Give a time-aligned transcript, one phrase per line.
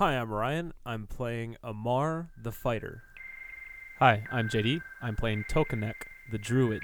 [0.00, 0.72] Hi, I'm Ryan.
[0.86, 3.02] I'm playing Amar the Fighter.
[3.98, 4.80] Hi, I'm JD.
[5.02, 5.92] I'm playing Tokanek,
[6.32, 6.82] the Druid.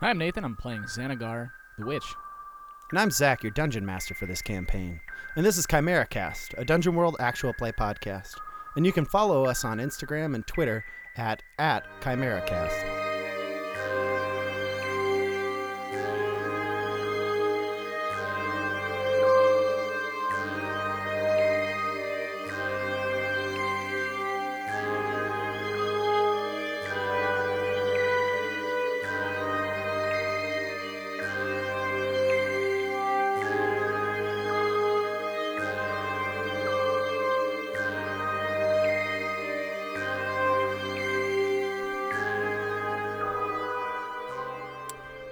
[0.00, 0.42] Hi, I'm Nathan.
[0.42, 2.14] I'm playing Xanagar, the Witch.
[2.90, 5.02] And I'm Zach, your dungeon master for this campaign.
[5.36, 8.36] And this is Chimera Cast, a Dungeon World actual play podcast.
[8.74, 10.86] And you can follow us on Instagram and Twitter
[11.18, 13.07] at, at ChimeraCast.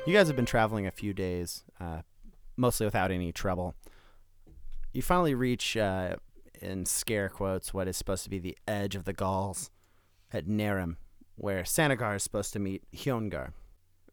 [0.06, 2.02] You guys have been traveling a few days, uh,
[2.56, 3.74] mostly without any trouble.
[4.92, 6.14] You finally reach, uh,
[6.62, 9.68] in scare quotes, what is supposed to be the edge of the Gauls
[10.32, 10.94] at Nerim,
[11.34, 13.50] where Sanagar is supposed to meet Hyongar.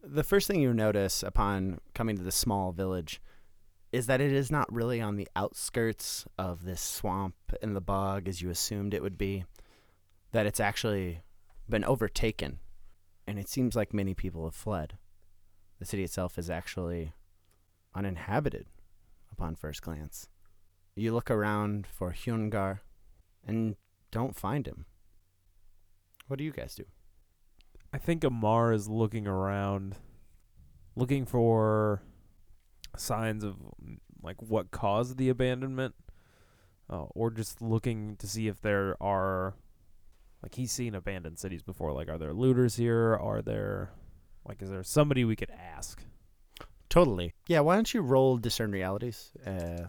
[0.04, 3.22] The first thing you notice upon coming to the small village
[3.92, 8.28] is that it is not really on the outskirts of this swamp and the bog
[8.28, 9.46] as you assumed it would be,
[10.32, 11.22] that it's actually
[11.70, 12.58] been overtaken,
[13.28, 14.98] and it seems like many people have fled
[15.84, 17.12] the city itself is actually
[17.94, 18.68] uninhabited
[19.32, 20.30] upon first glance.
[20.96, 22.80] You look around for Hyongar
[23.46, 23.76] and
[24.10, 24.86] don't find him.
[26.28, 26.86] What do you guys do?
[27.92, 29.98] I think Amar is looking around,
[30.96, 32.02] looking for
[32.96, 33.58] signs of
[34.22, 35.96] like what caused the abandonment,
[36.90, 39.56] uh, or just looking to see if there are,
[40.42, 41.92] like he's seen abandoned cities before.
[41.92, 43.16] Like, are there looters here?
[43.16, 43.92] Are there,
[44.48, 45.52] like, is there somebody we could
[46.90, 47.34] Totally.
[47.48, 49.88] Yeah, why don't you roll discern realities uh,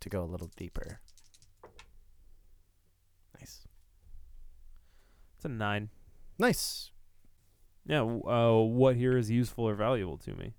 [0.00, 1.00] to go a little deeper?
[3.38, 3.60] Nice.
[5.36, 5.90] It's a nine.
[6.38, 6.90] Nice.
[7.86, 8.00] Yeah.
[8.00, 10.54] Uh, what here is useful or valuable to me?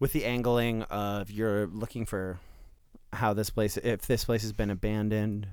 [0.00, 2.40] With the angling of you're looking for
[3.12, 5.46] how this place, if this place has been abandoned,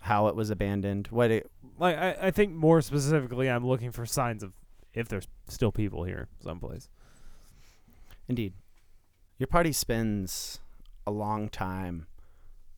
[0.00, 4.06] how it was abandoned, what it, Like, I, I think more specifically, I'm looking for
[4.06, 4.52] signs of
[4.94, 6.88] if there's still people here someplace.
[8.28, 8.52] Indeed.
[9.38, 10.58] Your party spends
[11.06, 12.06] a long time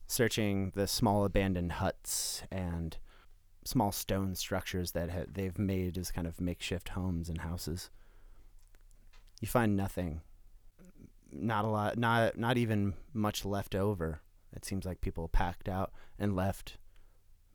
[0.07, 2.97] searching the small abandoned huts and
[3.63, 7.89] small stone structures that ha- they've made as kind of makeshift homes and houses.
[9.39, 10.21] You find nothing.
[11.31, 14.21] Not a lot, not not even much left over.
[14.53, 16.77] It seems like people packed out and left.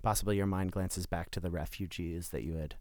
[0.02, 2.76] Possibly your mind glances back to the refugees that you had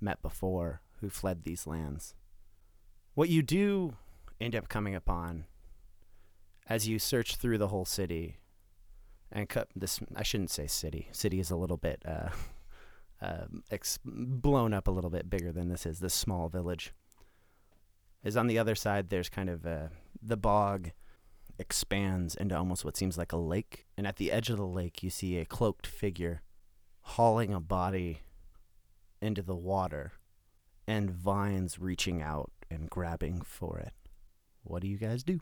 [0.00, 2.14] met before who fled these lands.
[3.14, 3.96] What you do
[4.40, 5.44] end up coming upon
[6.66, 8.38] as you search through the whole city
[9.32, 11.08] and cut this I shouldn't say city.
[11.12, 12.28] City is a little bit uh,
[13.20, 16.00] uh, ex- blown up a little bit bigger than this is.
[16.00, 16.92] This small village
[18.22, 19.10] is on the other side.
[19.10, 19.88] There's kind of uh,
[20.22, 20.92] the bog
[21.58, 25.02] expands into almost what seems like a lake, and at the edge of the lake,
[25.02, 26.42] you see a cloaked figure
[27.00, 28.22] hauling a body
[29.22, 30.12] into the water,
[30.86, 33.92] and vines reaching out and grabbing for it.
[34.62, 35.40] What do you guys do?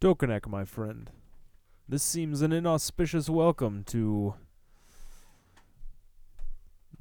[0.00, 1.10] Tokanek, my friend.
[1.88, 4.34] This seems an inauspicious welcome to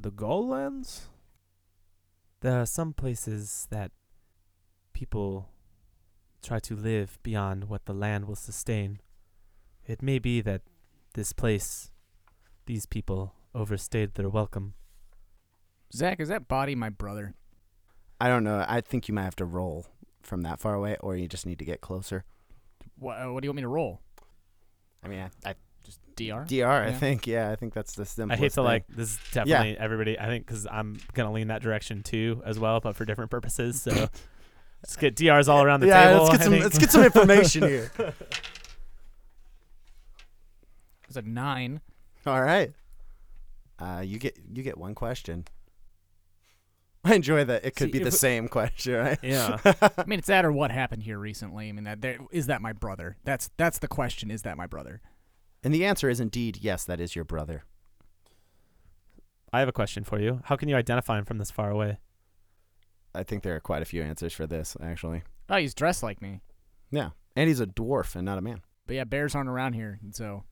[0.03, 1.03] the Gaulands?
[2.41, 3.91] There are some places that
[4.91, 5.49] people
[6.43, 8.99] try to live beyond what the land will sustain.
[9.87, 10.61] It may be that
[11.13, 11.89] this place,
[12.65, 14.73] these people, overstayed their welcome.
[15.95, 17.33] Zach, is that body my brother?
[18.19, 18.63] I don't know.
[18.67, 19.85] I think you might have to roll
[20.21, 22.23] from that far away, or you just need to get closer.
[22.97, 23.99] What, uh, what do you want me to roll?
[25.03, 25.55] I mean, I, I
[26.15, 26.45] DR?
[26.47, 26.65] DR.
[26.67, 26.97] I Yeah.
[26.97, 27.27] think.
[27.27, 28.39] Yeah, I think that's the simplest.
[28.39, 28.63] I hate to thing.
[28.63, 30.17] like this is definitely everybody.
[30.19, 33.81] I think because I'm gonna lean that direction too as well, but for different purposes.
[33.81, 33.91] So
[34.83, 36.23] let's get DRs all around the yeah, table.
[36.25, 36.51] let's get I some.
[36.53, 36.63] think.
[36.63, 37.91] Let's get some information here.
[41.07, 41.81] It's a nine.
[42.25, 42.71] All right.
[43.77, 45.45] Uh, you get you get one question.
[47.05, 47.65] I enjoy that.
[47.65, 49.19] It could See, be the if- same question, right?
[49.21, 49.57] Yeah.
[49.97, 51.69] I mean, it's that or what happened here recently.
[51.69, 53.17] I mean, that there, is that my brother?
[53.23, 54.31] That's that's the question.
[54.31, 55.01] Is that my brother?
[55.63, 56.83] And the answer is indeed yes.
[56.85, 57.63] That is your brother.
[59.51, 60.41] I have a question for you.
[60.45, 61.99] How can you identify him from this far away?
[63.13, 65.21] I think there are quite a few answers for this, actually.
[65.49, 66.41] Oh, he's dressed like me.
[66.89, 68.61] Yeah, and he's a dwarf and not a man.
[68.87, 70.43] But yeah, bears aren't around here, and so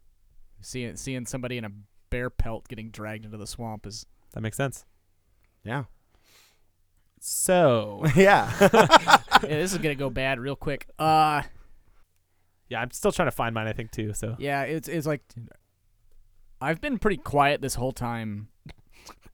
[0.62, 1.71] seeing seeing somebody in a
[2.12, 4.86] bear pelt getting dragged into the swamp is That makes sense.
[5.63, 5.86] Yeah.
[7.24, 8.52] So yeah.
[8.62, 10.88] yeah, this is gonna go bad real quick.
[11.00, 11.44] Uh,
[12.68, 13.68] Yeah, I'm still trying to find mine.
[13.68, 14.14] I think too.
[14.14, 15.24] So Yeah, it's it's like
[16.60, 18.50] I've been pretty quiet this whole time.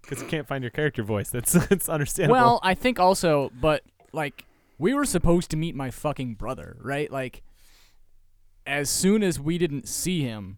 [0.02, 2.34] because you can't find your character voice, that's it's understandable.
[2.34, 4.46] Well, I think also, but like
[4.78, 7.12] we were supposed to meet my fucking brother, right?
[7.12, 7.42] Like
[8.66, 10.58] as soon as we didn't see him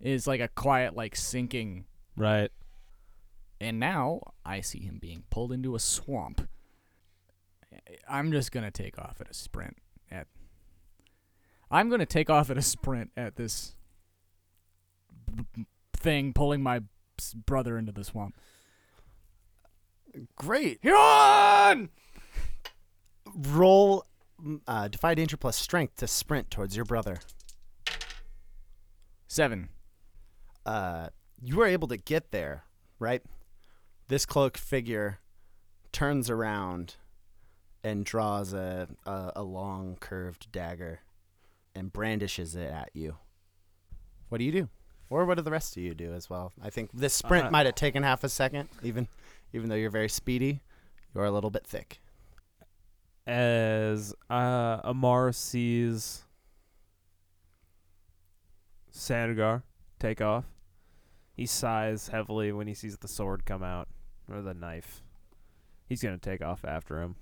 [0.00, 1.84] is like a quiet like sinking
[2.16, 2.50] right.
[3.60, 6.48] and now I see him being pulled into a swamp.
[8.08, 9.76] I'm just going to take off at a sprint
[10.10, 10.26] at
[11.70, 13.74] I'm going to take off at a sprint at this
[15.32, 16.82] b- thing pulling my
[17.46, 18.36] brother into the swamp.
[20.34, 20.78] Great.
[20.82, 21.90] Huron!
[23.36, 24.04] Roll
[24.66, 27.20] uh, Defy Danger plus Strength to sprint towards your brother.
[29.28, 29.68] 7.
[30.66, 31.08] uh,
[31.40, 32.64] you were able to get there,
[32.98, 33.22] right?
[34.08, 35.20] This cloaked figure
[35.92, 36.96] turns around
[37.82, 41.00] and draws a, a, a long curved dagger
[41.74, 43.16] and brandishes it at you.
[44.28, 44.68] What do you do?
[45.08, 46.52] Or what do the rest of you do as well?
[46.62, 49.08] I think this sprint Uh, might have taken half a second, even
[49.52, 50.60] even though you're very speedy.
[51.14, 52.00] You're a little bit thick.
[53.26, 56.22] As uh, Amar sees
[58.92, 59.62] Sanagar
[59.98, 60.44] take off,
[61.32, 63.88] he sighs heavily when he sees the sword come out
[64.30, 65.02] or the knife.
[65.86, 67.16] He's gonna take off after him.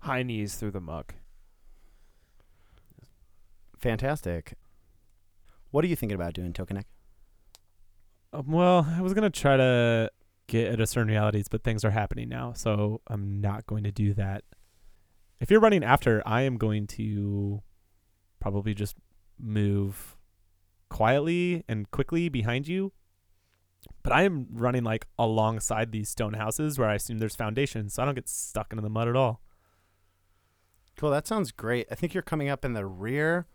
[0.00, 1.14] High knees through the muck.
[3.78, 4.54] Fantastic.
[5.70, 6.84] What are you thinking about doing, Tokanek?
[8.32, 10.10] Um, well, I was gonna try to
[10.50, 13.92] get at a certain realities, but things are happening now, so I'm not going to
[13.92, 14.44] do that.
[15.40, 17.62] If you're running after, I am going to
[18.40, 18.96] probably just
[19.38, 20.18] move
[20.90, 22.92] quietly and quickly behind you.
[24.02, 28.02] But I am running like alongside these stone houses where I assume there's foundations, so
[28.02, 29.40] I don't get stuck into the mud at all.
[31.00, 31.86] Cool, that sounds great.
[31.90, 33.46] I think you're coming up in the rear.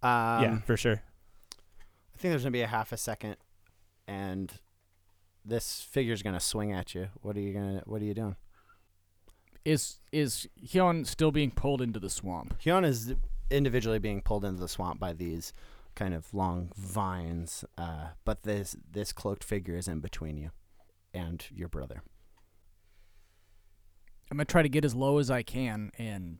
[0.00, 1.02] Um, yeah, for sure.
[1.52, 3.36] I think there's gonna be a half a second,
[4.06, 4.52] and
[5.44, 7.08] this figure's gonna swing at you.
[7.20, 7.82] What are you gonna?
[7.84, 8.36] What are you doing?
[9.64, 12.54] Is is Hyun still being pulled into the swamp?
[12.62, 13.16] Hyun is
[13.50, 15.52] individually being pulled into the swamp by these
[15.96, 20.52] kind of long vines, uh, but this this cloaked figure is in between you
[21.12, 22.02] and your brother.
[24.30, 26.38] I'm gonna try to get as low as I can and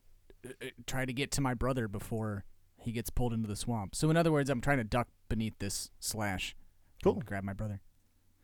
[0.86, 2.44] try to get to my brother before
[2.76, 3.94] he gets pulled into the swamp.
[3.94, 6.54] So in other words, I'm trying to duck beneath this slash.
[7.02, 7.22] Cool.
[7.24, 7.80] grab my brother.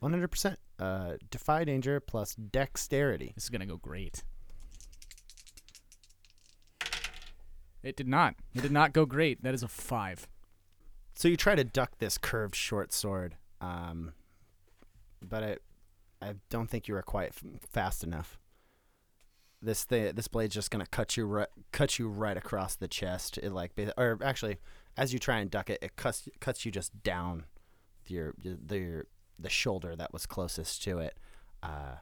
[0.00, 0.58] One hundred percent.
[0.78, 3.32] Uh, defy danger plus dexterity.
[3.34, 4.24] This is gonna go great.
[7.82, 8.34] It did not.
[8.54, 9.42] It did not go great.
[9.42, 10.26] That is a five.
[11.14, 14.12] So you try to duck this curved short sword, um,
[15.22, 15.56] but I,
[16.22, 18.38] I don't think you were quite f- fast enough.
[19.62, 23.38] This thing, this blade's just gonna cut you right, cut you right across the chest.
[23.38, 24.58] It like, or actually,
[24.96, 27.44] as you try and duck it, it cuts cuts you just down
[28.06, 29.04] your the your,
[29.38, 31.18] the shoulder that was closest to it,
[31.62, 31.96] uh,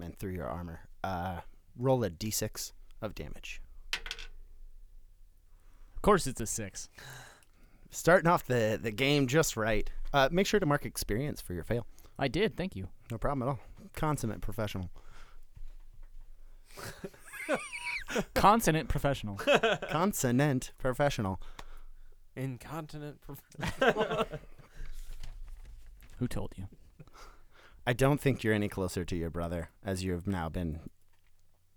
[0.00, 0.80] and through your armor.
[1.04, 1.40] Uh,
[1.76, 3.60] roll a d6 of damage.
[5.96, 6.88] Of course, it's a six.
[7.90, 9.90] Starting off the the game just right.
[10.12, 11.86] Uh, make sure to mark experience for your fail.
[12.18, 12.56] I did.
[12.56, 12.88] Thank you.
[13.10, 13.58] No problem at all.
[13.94, 14.90] Consummate professional.
[18.34, 19.36] Consonant professional.
[19.90, 21.40] Consonant professional.
[22.36, 23.20] Incontinent.
[23.20, 24.24] professional.
[26.18, 26.66] Who told you?
[27.86, 30.80] I don't think you're any closer to your brother as you have now been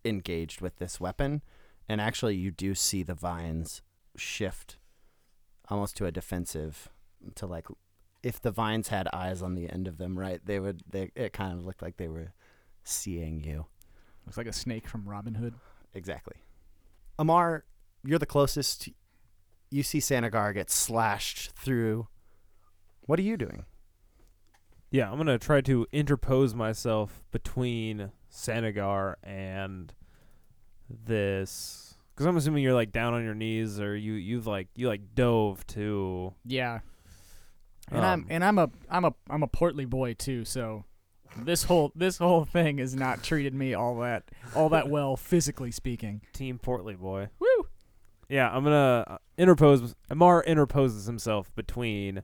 [0.04, 1.42] engaged with this weapon.
[1.88, 3.82] And actually, you do see the vines
[4.16, 4.78] shift
[5.70, 6.90] almost to a defensive,
[7.36, 7.68] to like,
[8.22, 10.40] if the vines had eyes on the end of them, right?
[10.44, 12.34] They would, they, it kind of looked like they were
[12.84, 13.66] seeing you.
[14.26, 15.54] Looks like a snake from Robin Hood.
[15.94, 16.36] Exactly.
[17.20, 17.66] Amar,
[18.04, 18.90] you're the closest.
[19.70, 22.08] You see Sanagar get slashed through.
[23.02, 23.66] What are you doing?
[24.92, 29.94] Yeah, I'm gonna try to interpose myself between Sanagar and
[30.90, 34.88] this, because I'm assuming you're like down on your knees, or you you've like you
[34.88, 36.34] like dove to.
[36.46, 36.80] Yeah.
[37.92, 40.86] And I'm Um, and I'm a I'm a I'm a portly boy too, so
[41.38, 45.72] this whole this whole thing has not treated me all that all that well physically
[45.72, 46.22] speaking.
[46.34, 47.30] Team Portly boy.
[47.40, 47.68] Woo!
[48.30, 49.96] Yeah, I'm gonna uh, interpose.
[50.10, 52.24] Amar interposes himself between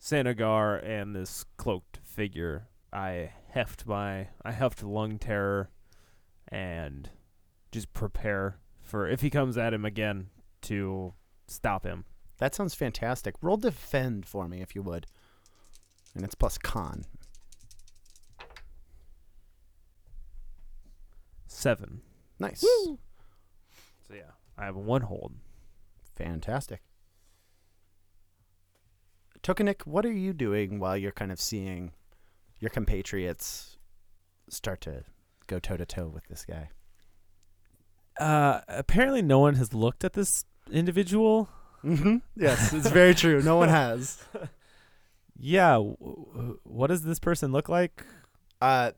[0.00, 2.68] Sanagar and this cloaked figure.
[2.92, 5.70] I heft my I heft lung terror,
[6.48, 7.10] and
[7.72, 10.28] just prepare for if he comes at him again
[10.62, 11.14] to
[11.46, 12.04] stop him.
[12.38, 13.34] That sounds fantastic.
[13.40, 15.06] Roll defend for me if you would.
[16.14, 17.04] And it's plus con.
[21.56, 22.02] Seven.
[22.38, 22.60] Nice.
[22.60, 22.98] So
[24.14, 25.32] yeah, I have one hold.
[26.14, 26.82] Fantastic.
[29.42, 31.92] Tokanek, what are you doing while you're kind of seeing
[32.60, 33.78] your compatriots
[34.50, 35.04] start to
[35.46, 36.68] go toe to toe with this guy?
[38.20, 41.48] Uh, apparently, no one has looked at this individual.
[41.82, 42.16] Mm-hmm.
[42.36, 43.40] Yes, it's very true.
[43.42, 44.22] No one has.
[45.38, 45.72] Yeah.
[45.72, 45.96] W-
[46.34, 48.02] w- what does this person look like?
[48.60, 48.92] Uh,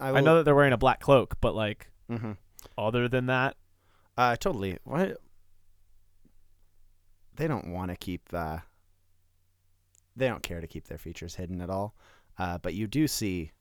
[0.00, 2.32] I, I know that they're wearing a black cloak, but like, Mm-hmm.
[2.78, 3.56] other than that,
[4.16, 4.78] Uh, totally.
[4.84, 5.18] What?
[7.34, 8.22] They don't want to keep.
[8.32, 8.58] Uh,
[10.14, 11.94] they don't care to keep their features hidden at all.
[12.38, 13.52] Uh, but you do see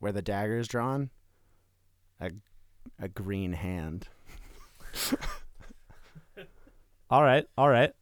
[0.00, 1.08] where the dagger is drawn.
[2.20, 2.30] A,
[2.98, 4.08] a green hand.
[7.10, 7.92] all right, all right.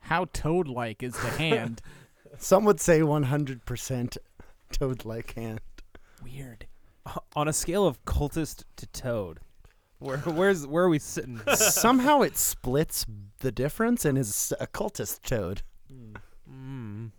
[0.00, 1.80] How toad-like is the hand?
[2.38, 4.16] Some would say 100%
[4.72, 5.60] toad-like hand.
[6.22, 6.66] Weird.
[7.34, 9.40] On a scale of cultist to toad,
[9.98, 11.40] where where's where are we sitting?
[11.54, 13.06] Somehow it splits
[13.38, 15.62] the difference and is a cultist toad.
[15.90, 17.10] mm.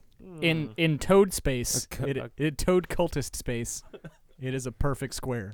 [0.41, 3.81] In in toad space, A cu- it, a- in toad cultist space,
[4.39, 5.53] it is a perfect square.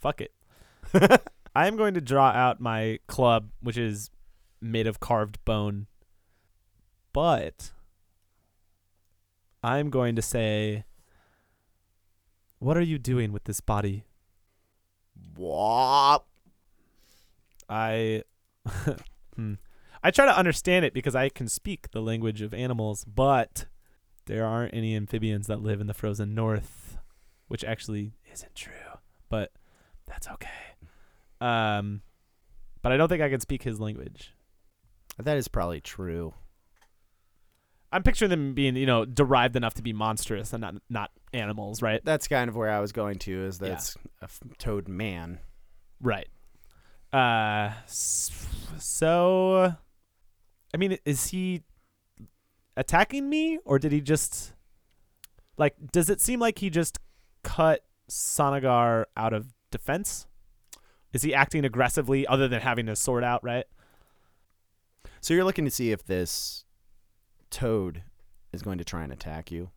[0.00, 0.32] Fuck it.
[1.54, 4.10] I am going to draw out my club, which is
[4.60, 5.86] made of carved bone.
[7.12, 7.72] But
[9.62, 10.84] I'm going to say,
[12.58, 14.04] What are you doing with this body?
[15.36, 16.26] Wop.
[17.68, 18.22] I.
[19.36, 19.54] hmm.
[20.02, 23.66] I try to understand it because I can speak the language of animals, but
[24.26, 26.98] there aren't any amphibians that live in the frozen north,
[27.48, 28.72] which actually isn't true,
[29.28, 29.50] but
[30.06, 30.48] that's okay.
[31.40, 32.02] Um,
[32.82, 34.34] but I don't think I can speak his language.
[35.18, 36.34] That is probably true.
[37.90, 41.80] I'm picturing them being, you know, derived enough to be monstrous and not not animals,
[41.82, 42.00] right?
[42.04, 43.44] That's kind of where I was going to.
[43.44, 43.72] Is that Yeah.
[43.74, 45.40] it's a f- toad man.
[46.00, 46.28] Right.
[47.12, 49.74] Uh, so,
[50.74, 51.62] I mean, is he
[52.76, 54.52] attacking me, or did he just
[55.56, 55.74] like?
[55.92, 56.98] Does it seem like he just
[57.42, 60.26] cut Sanagar out of defense?
[61.14, 63.42] Is he acting aggressively, other than having his sword out?
[63.42, 63.64] Right.
[65.20, 66.64] So you're looking to see if this
[67.50, 68.02] toad
[68.52, 69.70] is going to try and attack you.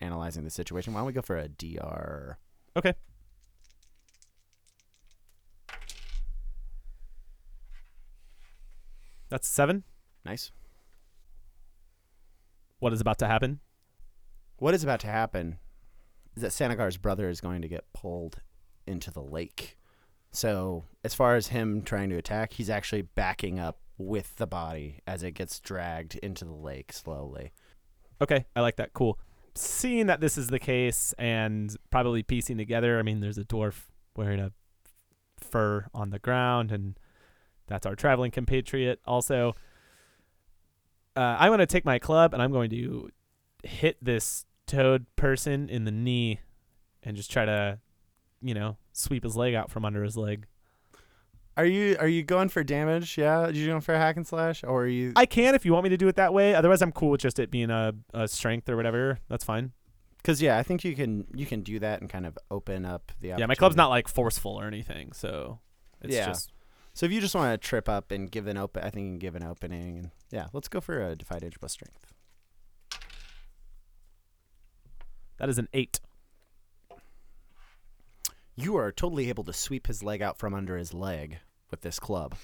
[0.00, 0.94] Analyzing the situation.
[0.94, 2.38] Why don't we go for a DR?
[2.76, 2.94] Okay.
[9.28, 9.84] That's seven.
[10.24, 10.50] Nice.
[12.78, 13.60] What is about to happen?
[14.56, 15.58] What is about to happen
[16.34, 18.40] is that Sanagar's brother is going to get pulled
[18.86, 19.78] into the lake.
[20.32, 25.00] So, as far as him trying to attack, he's actually backing up with the body
[25.06, 27.52] as it gets dragged into the lake slowly.
[28.22, 28.92] Okay, I like that.
[28.94, 29.18] Cool.
[29.54, 33.74] Seeing that this is the case and probably piecing together, I mean, there's a dwarf
[34.16, 34.52] wearing a
[35.38, 36.98] fur on the ground, and
[37.66, 39.00] that's our traveling compatriot.
[39.06, 39.54] Also,
[41.14, 43.10] uh, I'm going to take my club and I'm going to
[43.62, 46.40] hit this toad person in the knee
[47.02, 47.78] and just try to,
[48.40, 50.46] you know, sweep his leg out from under his leg.
[51.60, 53.18] Are you are you going for damage?
[53.18, 55.12] Yeah, are you going for a hack and slash, or are you?
[55.14, 56.54] I can if you want me to do it that way.
[56.54, 59.18] Otherwise, I'm cool with just it being a, a strength or whatever.
[59.28, 59.72] That's fine.
[60.16, 63.12] Because yeah, I think you can you can do that and kind of open up
[63.20, 63.28] the.
[63.28, 65.58] Yeah, my club's not like forceful or anything, so
[66.00, 66.28] it's Yeah.
[66.28, 66.50] just
[66.94, 69.10] So if you just want to trip up and give an open, I think you
[69.10, 69.98] can give an opening.
[69.98, 72.06] And yeah, let's go for a defy danger plus strength.
[75.36, 76.00] that is an eight.
[78.56, 81.38] You are totally able to sweep his leg out from under his leg
[81.70, 82.34] with this club.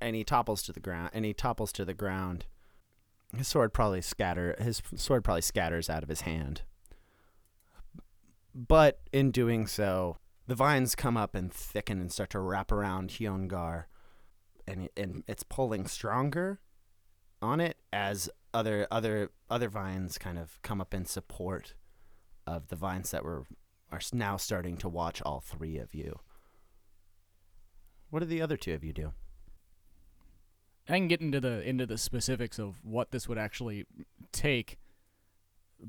[0.00, 1.10] And he topples to the ground.
[1.12, 2.46] And he topples to the ground.
[3.36, 4.56] His sword probably scatter.
[4.58, 6.62] His sword probably scatters out of his hand.
[8.54, 13.10] But in doing so, the vines come up and thicken and start to wrap around
[13.10, 13.84] Hyongar,
[14.66, 16.60] and and it's pulling stronger
[17.40, 21.74] on it as other other other vines kind of come up in support
[22.46, 23.44] of the vines that were
[23.90, 26.18] are now starting to watch all three of you.
[28.12, 29.14] What do the other two of you do?
[30.86, 33.86] I can get into the into the specifics of what this would actually
[34.32, 34.76] take,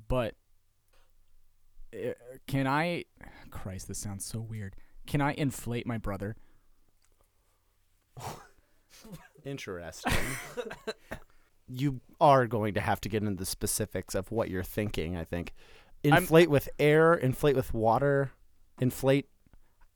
[0.07, 0.35] but
[1.93, 2.13] uh,
[2.47, 3.03] can I?
[3.51, 4.77] Christ, this sounds so weird.
[5.05, 6.37] Can I inflate my brother?
[9.43, 10.13] Interesting.
[11.67, 15.25] you are going to have to get into the specifics of what you're thinking, I
[15.25, 15.51] think.
[16.05, 18.31] I'm- Inflate with air, inflate with water,
[18.79, 19.27] inflate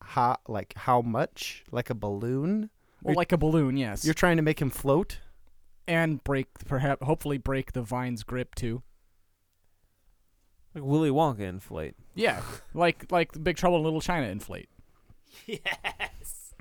[0.01, 1.63] how like how much?
[1.71, 2.69] Like a balloon?
[3.01, 4.03] Well, You're- like a balloon, yes.
[4.05, 5.19] You're trying to make him float?
[5.89, 8.83] and break, perhaps, hopefully, break the vine's grip too.
[10.75, 11.95] Like Willy Wonka inflate.
[12.13, 12.41] Yeah,
[12.73, 14.67] like like Big Trouble in Little China inflate.
[15.45, 16.53] Yes.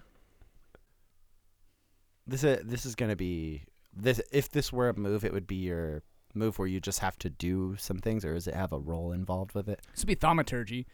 [2.26, 3.62] This is this is going to be
[3.94, 6.02] this if this were a move, it would be your
[6.34, 9.12] move where you just have to do some things, or does it have a role
[9.12, 9.80] involved with it?
[9.92, 10.86] This would be thaumaturgy.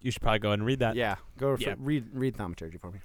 [0.00, 0.96] You should probably go ahead and read that.
[0.96, 1.74] yeah, go Yeah.
[1.78, 3.00] Read read thaumaturgy for me.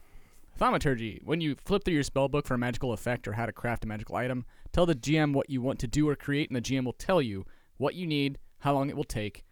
[0.58, 1.20] Thaumaturgy.
[1.24, 3.84] When you flip through your spell book for a magical effect or how to craft
[3.84, 6.62] a magical item, tell the GM what you want to do or create, and the
[6.62, 7.46] GM will tell you
[7.78, 9.44] what you need, how long it will take,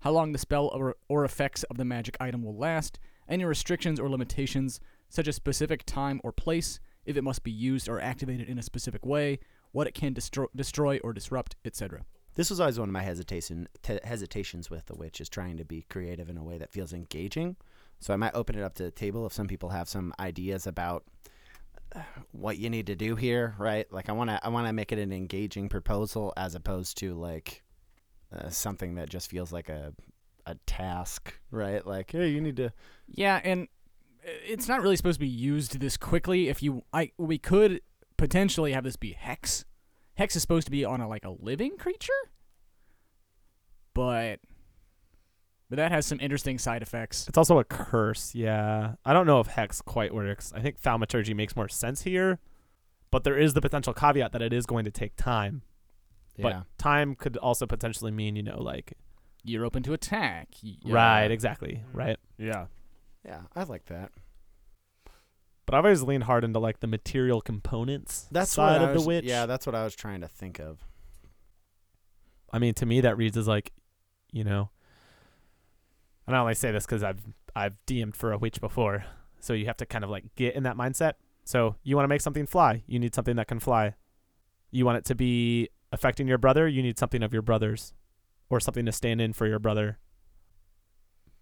[0.00, 2.98] how long the spell or, or effects of the magic item will last,
[3.28, 7.86] any restrictions or limitations, such as specific time or place, if it must be used
[7.86, 9.38] or activated in a specific way,
[9.72, 12.06] what it can destro- destroy or disrupt, etc.
[12.36, 15.64] This was always one of my hesitation te- hesitations with the witch is trying to
[15.64, 17.56] be creative in a way that feels engaging.
[17.98, 20.66] So I might open it up to the table if some people have some ideas
[20.66, 21.04] about
[21.94, 22.00] uh,
[22.32, 23.90] what you need to do here, right?
[23.90, 27.14] Like I want to I want to make it an engaging proposal as opposed to
[27.14, 27.64] like
[28.34, 29.92] uh, something that just feels like a
[30.46, 31.84] a task, right?
[31.86, 32.72] Like, hey, you need to
[33.08, 33.68] Yeah, and
[34.24, 36.48] uh, it's not really supposed to be used this quickly.
[36.48, 37.80] If you, I, we could
[38.16, 39.64] potentially have this be hex.
[40.16, 42.12] Hex is supposed to be on a like a living creature,
[43.94, 44.40] but
[45.68, 47.26] but that has some interesting side effects.
[47.28, 48.34] It's also a curse.
[48.34, 48.94] Yeah.
[49.04, 50.52] I don't know if hex quite works.
[50.54, 52.38] I think thaumaturgy makes more sense here,
[53.10, 55.62] but there is the potential caveat that it is going to take time.
[56.38, 56.62] But yeah.
[56.78, 58.92] time could also potentially mean, you know, like
[59.42, 60.48] You're open to attack.
[60.62, 61.98] Y- right, exactly, mm-hmm.
[61.98, 62.16] right.
[62.38, 62.66] Yeah.
[63.24, 64.12] Yeah, I like that.
[65.66, 69.24] But I've always leaned hard into like the material components That's side of the witch.
[69.24, 70.78] Yeah, that's what I was trying to think of.
[72.52, 73.72] I mean, to me, that reads as like,
[74.32, 74.70] you know,
[76.26, 77.20] and I only say this because I've
[77.54, 79.04] I've DM'd for a witch before,
[79.40, 81.14] so you have to kind of like get in that mindset.
[81.44, 83.94] So you want to make something fly, you need something that can fly.
[84.70, 87.92] You want it to be affecting your brother, you need something of your brother's,
[88.50, 89.98] or something to stand in for your brother.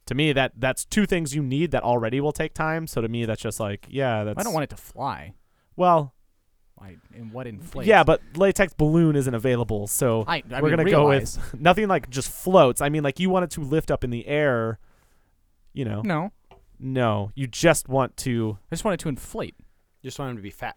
[0.06, 2.86] To me, that that's two things you need that already will take time.
[2.86, 4.38] So to me, that's just like, yeah, that's.
[4.38, 5.34] I don't want it to fly.
[5.76, 6.14] Well,
[6.80, 7.88] I, and what inflates?
[7.88, 11.88] yeah, but latex balloon isn't available, so I, I we're mean, gonna go with nothing
[11.88, 12.80] like just floats.
[12.80, 14.78] I mean, like you want it to lift up in the air.
[15.72, 16.32] You know, no.
[16.78, 18.58] no, you just want to.
[18.70, 19.54] I just want it to inflate.
[20.02, 20.76] You Just want him to be fat.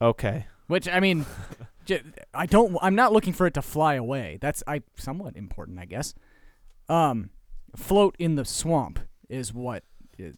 [0.00, 1.26] Okay, Which I mean,
[1.84, 2.76] j- I don't.
[2.80, 4.38] I'm not looking for it to fly away.
[4.40, 6.14] That's I somewhat important, I guess.
[6.88, 7.30] Um,
[7.76, 9.84] float in the swamp is what.
[10.18, 10.32] i-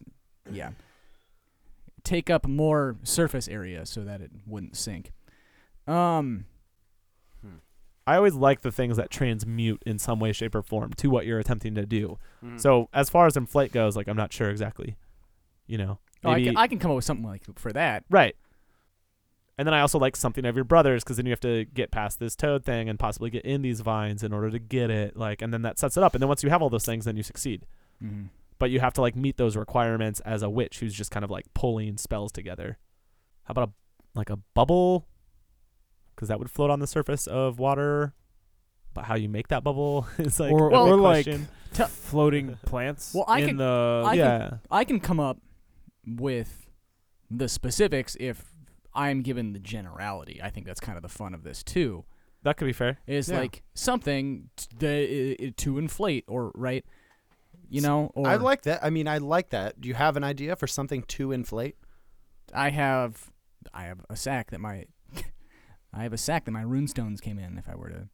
[0.51, 0.71] yeah.
[2.03, 5.11] Take up more surface area so that it wouldn't sink.
[5.87, 6.45] Um,
[8.05, 11.25] I always like the things that transmute in some way, shape, or form to what
[11.25, 12.17] you're attempting to do.
[12.43, 12.59] Mm.
[12.59, 14.97] So as far as inflate goes, like I'm not sure exactly.
[15.67, 18.03] You know, oh, I, maybe can, I can come up with something like for that.
[18.09, 18.35] right.
[19.57, 21.91] And then I also like something of your brother's because then you have to get
[21.91, 25.15] past this toad thing and possibly get in these vines in order to get it.
[25.15, 26.15] Like, and then that sets it up.
[26.15, 27.65] And then once you have all those things, then you succeed.
[28.03, 28.23] Mm-hmm.
[28.59, 31.29] but you have to like meet those requirements as a witch who's just kind of
[31.31, 32.77] like pulling spells together.
[33.43, 33.71] How about a
[34.17, 35.07] like a bubble?
[36.15, 38.13] Because that would float on the surface of water.
[38.93, 41.25] But how you make that bubble is like Or- a big or, like.
[41.25, 45.37] T- Floating plants Well, I in can- the I can- yeah, I can come up
[46.05, 46.67] with
[47.31, 48.52] the specifics if
[48.95, 50.39] I'm given the generality.
[50.43, 52.05] I think that's kind of the fun of this too.
[52.43, 52.97] that could be fair.
[53.07, 53.39] Is Yeah.
[53.39, 54.87] like something t- the,
[55.41, 56.85] i- i- to inflate or right,
[57.69, 58.11] you know.
[58.15, 58.83] Or I like that.
[58.83, 59.79] I mean, I like that.
[59.79, 61.77] Do you have an idea for something to inflate?
[62.53, 63.31] I have
[63.73, 64.85] I have a sack that my
[65.93, 67.57] I have a sack that my runestones came in.
[67.57, 68.09] If I were to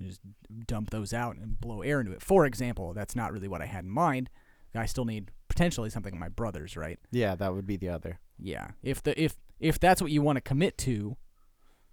[0.00, 0.20] just
[0.66, 3.66] dump those out and blow air into it, for example, that's not really what I
[3.66, 4.30] had in mind.
[4.74, 6.98] I still need potentially something of my brother's, right?
[7.10, 8.18] Yeah, that would be the other.
[8.40, 8.68] Yeah.
[8.82, 11.16] If the if if that's what you want to commit to,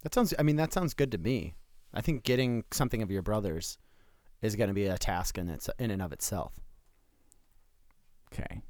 [0.03, 0.33] That sounds.
[0.37, 1.55] I mean, that sounds good to me.
[1.93, 3.77] I think getting something of your brother's
[4.41, 6.53] is going to be a task in its in and of itself.
[8.33, 8.61] okay.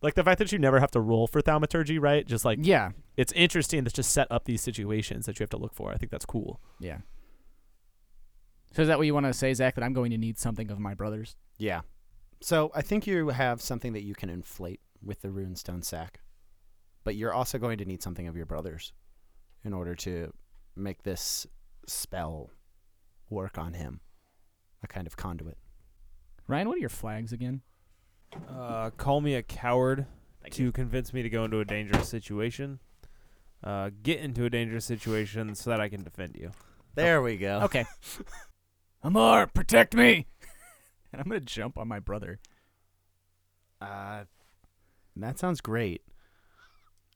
[0.00, 2.26] Like the fact that you never have to roll for thaumaturgy, right?
[2.26, 2.90] Just like Yeah.
[3.16, 5.92] it's interesting to just set up these situations that you have to look for.
[5.92, 6.60] I think that's cool.
[6.80, 6.98] Yeah.
[8.72, 9.74] So is that what you want to say, Zach?
[9.76, 11.36] That I'm going to need something of my brother's?
[11.58, 11.82] Yeah.
[12.40, 16.20] So I think you have something that you can inflate with the runestone sack,
[17.04, 18.92] but you're also going to need something of your brother's
[19.64, 20.32] in order to
[20.76, 21.46] make this
[21.86, 22.50] spell
[23.30, 24.00] work on him,
[24.82, 25.58] a kind of conduit.
[26.48, 27.62] Ryan, what are your flags again?
[28.48, 30.06] uh, call me a coward
[30.50, 32.78] to convince me to go into a dangerous situation.
[33.62, 36.50] Uh, get into a dangerous situation so that I can defend you.
[36.94, 37.60] There we go.
[37.62, 37.84] Okay.
[39.02, 40.26] Amar, protect me.
[41.12, 42.40] and I'm gonna jump on my brother.
[43.80, 44.24] Uh,
[45.16, 46.02] that sounds great.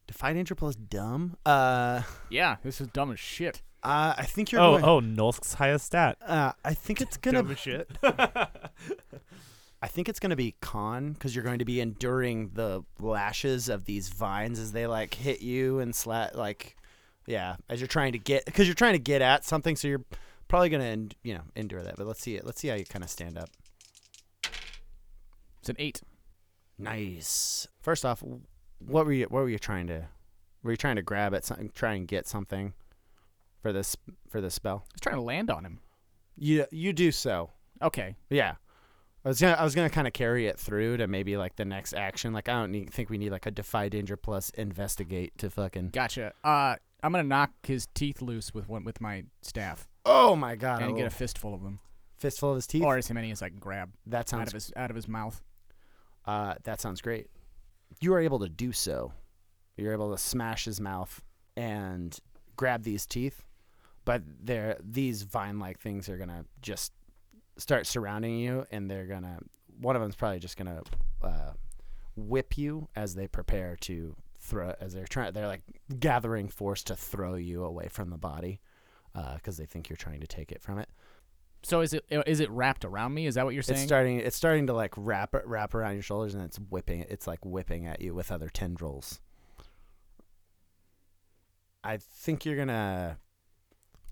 [0.07, 1.37] Defy danger plus dumb.
[1.45, 3.63] Uh, Yeah, this is dumb as shit.
[3.83, 4.61] uh, I think you're.
[4.61, 6.17] Oh, going, oh, Nulsk's highest stat.
[6.25, 7.43] Uh, I think it's gonna.
[7.43, 7.91] Dumb as shit.
[9.83, 13.85] I think it's gonna be con because you're going to be enduring the lashes of
[13.85, 16.77] these vines as they like hit you and slat like
[17.27, 20.05] Yeah, as you're trying to get because you're trying to get at something, so you're
[20.49, 21.97] probably gonna end, you know endure that.
[21.97, 22.45] But let's see it.
[22.47, 23.51] Let's see how you kind of stand up.
[25.61, 26.01] It's an eight.
[26.79, 27.67] Nice.
[27.81, 28.23] First off,
[28.79, 30.07] what were you what were you trying to
[30.63, 32.75] were you trying to grab at something, try and get something
[33.61, 33.97] for this
[34.29, 34.85] for this spell?
[34.87, 35.81] I was trying to land on him.
[36.37, 37.51] You you do so.
[37.83, 38.17] Okay.
[38.31, 38.57] Yeah.
[39.25, 41.65] I was gonna I was gonna kind of carry it through to maybe like the
[41.65, 42.33] next action.
[42.33, 45.91] Like I don't need, think we need like a defy danger plus investigate to fucking.
[45.91, 46.33] Gotcha.
[46.45, 50.83] Uh, I'm gonna knock his teeth loose with one with my staff Oh my god!
[50.83, 51.81] and get a little fistful of them,
[52.19, 52.83] fistful of his teeth.
[52.85, 55.09] or as many as I can grab that sounds out of his out of his
[55.09, 55.43] mouth.
[56.25, 57.27] uh that sounds great.
[58.01, 59.13] You are able to do so.
[59.77, 61.23] You're able to smash his mouth
[61.57, 62.19] and
[62.57, 63.45] grab these teeth,
[64.05, 66.93] but they're these vine-like things are gonna just
[67.59, 69.39] start surrounding you, and they're gonna
[69.81, 70.83] one of them's probably just gonna
[71.23, 71.53] uh,
[72.17, 75.63] whip you as they prepare to throw as they're trying they're like
[75.99, 78.61] gathering force to throw you away from the body
[79.35, 80.89] because they think you're trying to take it from it.
[81.67, 83.27] So is it uh, is it wrapped around me?
[83.27, 83.81] Is that what you're saying?
[83.81, 84.21] It's starting.
[84.21, 87.05] It's starting to like wrap wrap around your shoulders, and it's whipping.
[87.09, 89.21] It's like whipping at you with other tendrils.
[91.83, 93.19] I think you're gonna.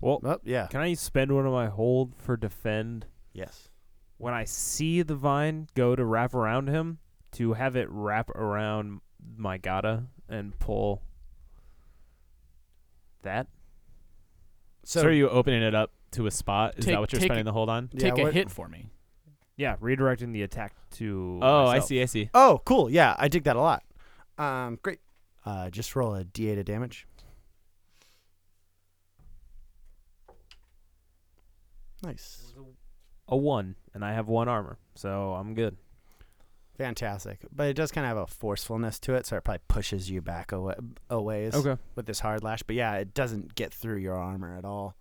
[0.01, 0.67] Well, Oh, yeah.
[0.67, 3.69] can I spend one of my hold for defend Yes.
[4.17, 6.99] when I see the vine go to wrap around him
[7.33, 8.99] to have it wrap around
[9.37, 11.03] my gata and pull
[13.21, 13.47] that?
[14.83, 16.75] So, So, are you opening it up to a spot?
[16.77, 17.89] Is Take- that what you're take spending it- the hold on?
[17.93, 18.89] yeah, Take a what- hit for me.
[19.57, 21.39] Yeah, redirecting the attack to.
[21.41, 21.87] Oh, I myself.
[21.87, 22.01] see.
[22.01, 22.29] I see.
[22.33, 22.89] Oh, cool.
[22.89, 23.83] Yeah, I dig that a lot.
[24.37, 24.99] Um, great.
[25.45, 27.07] Uh, just roll a d8 of damage.
[32.03, 32.53] Nice.
[33.27, 35.77] A one, and I have one armor, so I'm good.
[36.77, 37.39] Fantastic.
[37.51, 40.21] But it does kind of have a forcefulness to it, so it probably pushes you
[40.21, 40.75] back away,
[41.09, 41.81] a ways Okay.
[41.95, 42.61] with this hard lash.
[42.63, 44.95] But yeah, it doesn't get through your armor at all.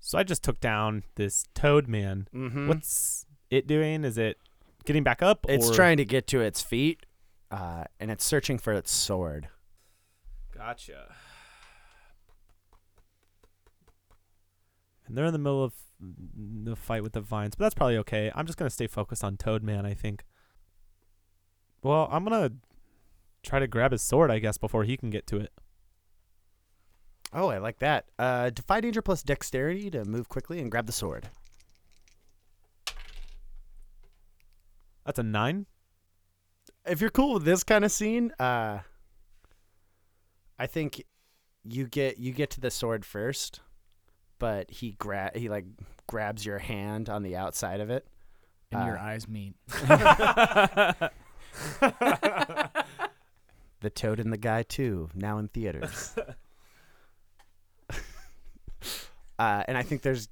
[0.00, 2.28] So I just took down this toad man.
[2.34, 2.68] Mm-hmm.
[2.68, 4.04] What's it doing?
[4.04, 4.38] Is it
[4.84, 5.46] getting back up?
[5.48, 5.74] It's or?
[5.74, 7.04] trying to get to its feet,
[7.50, 9.48] uh, and it's searching for its sword.
[10.56, 11.14] Gotcha.
[15.06, 18.30] And they're in the middle of the fight with the vines, but that's probably okay.
[18.34, 19.84] I'm just gonna stay focused on Toad Man.
[19.84, 20.24] I think.
[21.82, 22.52] Well, I'm gonna
[23.42, 25.52] try to grab his sword, I guess, before he can get to it.
[27.32, 28.06] Oh, I like that.
[28.18, 31.28] Uh, defy danger plus dexterity to move quickly and grab the sword.
[35.04, 35.66] That's a nine.
[36.86, 38.78] If you're cool with this kind of scene, uh,
[40.58, 41.02] I think
[41.64, 43.60] you get you get to the sword first,
[44.38, 45.66] but he grab he like
[46.06, 48.06] grabs your hand on the outside of it.
[48.70, 49.54] And your Uh, eyes meet.
[53.80, 56.16] The Toad and the Guy too, now in theaters.
[59.38, 60.28] uh, and I think there's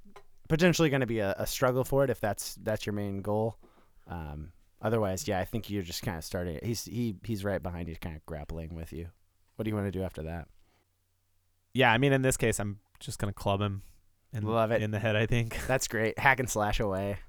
[0.49, 3.57] potentially going to be a, a struggle for it if that's that's your main goal.
[4.07, 6.59] Um, otherwise, yeah, I think you're just kind of starting.
[6.63, 9.09] He's he he's right behind you, kind of grappling with you.
[9.55, 10.47] What do you want to do after that?
[11.73, 13.83] Yeah, I mean, in this case, I'm just gonna club him.
[14.33, 14.81] In, Love it.
[14.83, 15.15] in the head.
[15.15, 15.57] I think.
[15.67, 16.19] That's great.
[16.19, 17.19] Hack and slash away.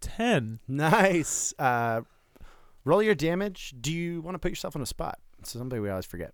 [0.00, 0.58] Ten.
[0.66, 1.54] Nice.
[1.58, 2.02] Uh,
[2.84, 3.74] roll your damage.
[3.80, 5.18] Do you want to put yourself on a spot?
[5.40, 6.32] It's something we always forget.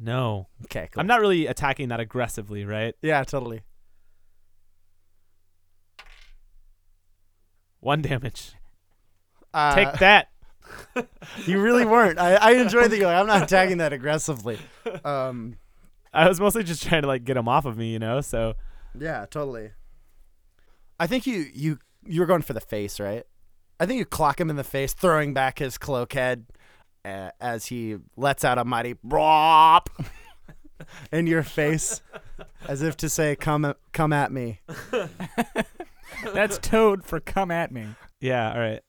[0.00, 1.00] No, Okay, cool.
[1.00, 2.94] I'm not really attacking that aggressively, right?
[3.02, 3.62] Yeah, totally.
[7.80, 8.52] One damage.
[9.54, 10.28] Uh, Take that.
[11.46, 12.18] You really weren't.
[12.18, 14.58] I, I enjoyed that you're like, I'm not attacking that aggressively.
[15.02, 15.56] Um,
[16.12, 18.20] I was mostly just trying to like get him off of me, you know.
[18.20, 18.54] So
[18.98, 19.70] yeah, totally.
[21.00, 23.24] I think you you you were going for the face, right?
[23.80, 26.44] I think you clock him in the face, throwing back his cloak head
[27.04, 29.88] uh, as he lets out a mighty "brop"
[31.12, 32.00] in your face,
[32.66, 34.60] as if to say, "Come come at me."
[36.34, 37.86] That's Toad for come at me.
[38.20, 38.82] yeah, all right.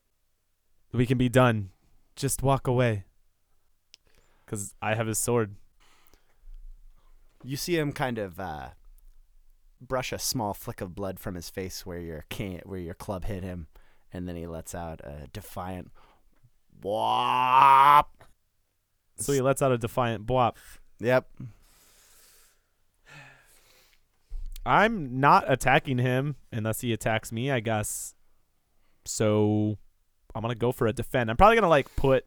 [0.91, 1.69] We can be done.
[2.15, 3.03] Just walk away.
[4.47, 5.55] Cause I have his sword.
[7.43, 8.69] You see him kind of uh,
[9.79, 13.25] brush a small flick of blood from his face where your can where your club
[13.25, 13.67] hit him,
[14.11, 15.91] and then he lets out a defiant
[16.81, 18.23] "wop."
[19.17, 20.55] So he lets out a defiant bwop.
[20.99, 21.27] Yep.
[24.65, 28.13] I'm not attacking him unless he attacks me, I guess.
[29.05, 29.77] So
[30.35, 31.29] I'm gonna go for a defend.
[31.29, 32.25] I'm probably gonna like put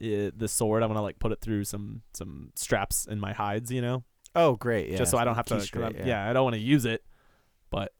[0.00, 0.82] uh, the sword.
[0.82, 4.54] I'm gonna like put it through some some straps in my hides, you know, Oh,
[4.56, 4.90] great!
[4.90, 4.98] Yeah.
[4.98, 5.56] just so I don't have to.
[5.56, 6.28] 'cause I'm- yeah.
[6.28, 7.04] I don't want to use it,
[7.70, 7.92] but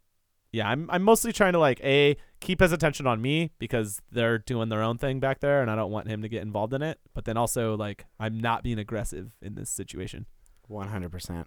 [0.53, 4.39] yeah, I'm I'm mostly trying to like a keep his attention on me because they're
[4.39, 6.83] doing their own thing back there and I don't want him to get involved in
[6.83, 6.99] it.
[7.15, 10.27] But then also like I'm not being aggressive in this situation.
[10.69, 11.47] One hundred percent.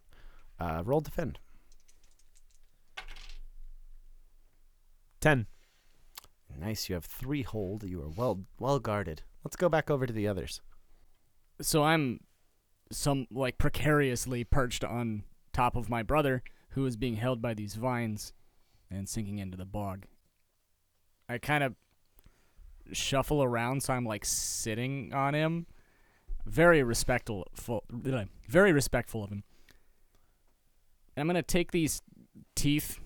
[0.59, 1.39] Uh, roll defend.
[5.21, 5.47] 10.
[6.59, 6.89] Nice.
[6.89, 7.83] You have three hold.
[7.83, 9.23] You are well well guarded.
[9.43, 10.61] Let's go back over to the others.
[11.61, 12.21] So I'm
[12.91, 15.23] some like precariously perched on
[15.53, 18.33] top of my brother who is being held by these vines
[18.89, 20.05] and sinking into the bog.
[21.29, 21.75] I kind of
[22.91, 25.67] shuffle around so I'm like sitting on him.
[26.45, 27.47] Very respectful
[28.47, 29.43] very respectful of him.
[31.15, 32.01] And I'm to take these
[32.55, 32.99] teeth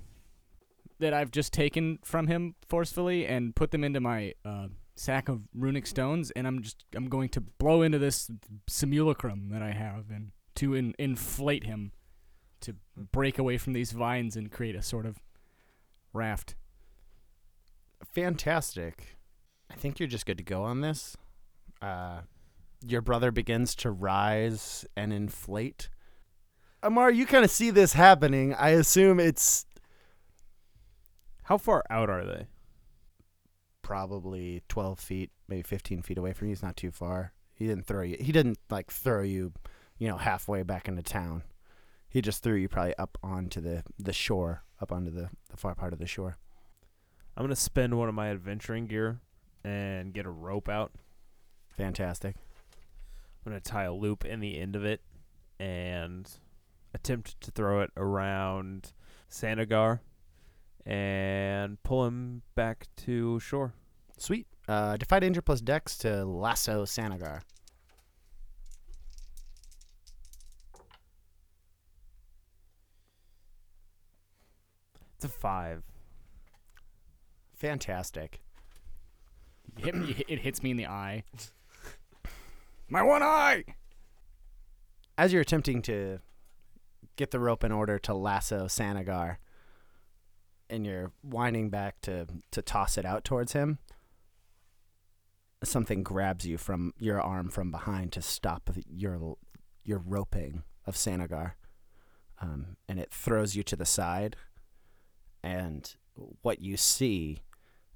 [1.00, 5.42] that I've just taken from him forcefully and put them into my uh, sack of
[5.54, 8.30] runic stones, and I'm just I'm going to blow into this
[8.68, 11.92] simulacrum that I have, and to in, inflate him,
[12.62, 12.76] to
[13.12, 15.18] break away from these vines and create a sort of
[16.14, 16.56] raft.
[18.12, 19.18] Fantastic.
[19.72, 21.18] I think you're just good to go on this.
[21.82, 22.22] Uh,
[22.86, 25.90] your brother begins to rise and inflate.
[26.82, 28.54] Amar, you kind of see this happening.
[28.54, 29.66] I assume it's
[31.44, 32.48] How far out are they?
[33.82, 36.52] probably 12 feet, maybe 15 feet away from you.
[36.54, 37.34] He's not too far.
[37.54, 38.18] He didn't throw you.
[38.20, 39.52] He didn't like throw you,
[39.98, 41.44] you know, halfway back into town.
[42.10, 45.76] He just threw you probably up onto the the shore, up onto the the far
[45.76, 46.38] part of the shore.
[47.36, 49.20] I'm gonna spend one of my adventuring gear
[49.64, 50.92] and get a rope out.
[51.76, 52.36] Fantastic.
[53.46, 55.02] I'm gonna tie a loop in the end of it
[55.60, 56.30] and
[56.94, 58.94] attempt to throw it around
[59.32, 60.02] Sanagar
[60.86, 63.74] and pull him back to shore.
[64.18, 64.48] Sweet.
[64.68, 67.42] Uh, defy danger plus dex to lasso Sanagar.
[75.16, 75.84] It's a five.
[77.64, 78.42] Fantastic.
[79.78, 81.24] Hit me, it hits me in the eye.
[82.90, 83.64] My one eye.
[85.18, 86.20] As you're attempting to
[87.16, 89.38] get the rope in order to lasso Sanagar,
[90.70, 93.80] and you're winding back to to toss it out towards him,
[95.64, 99.38] something grabs you from your arm from behind to stop your
[99.86, 101.54] your roping of Sanagar,
[102.42, 104.36] um, and it throws you to the side.
[105.42, 105.96] And
[106.42, 107.40] what you see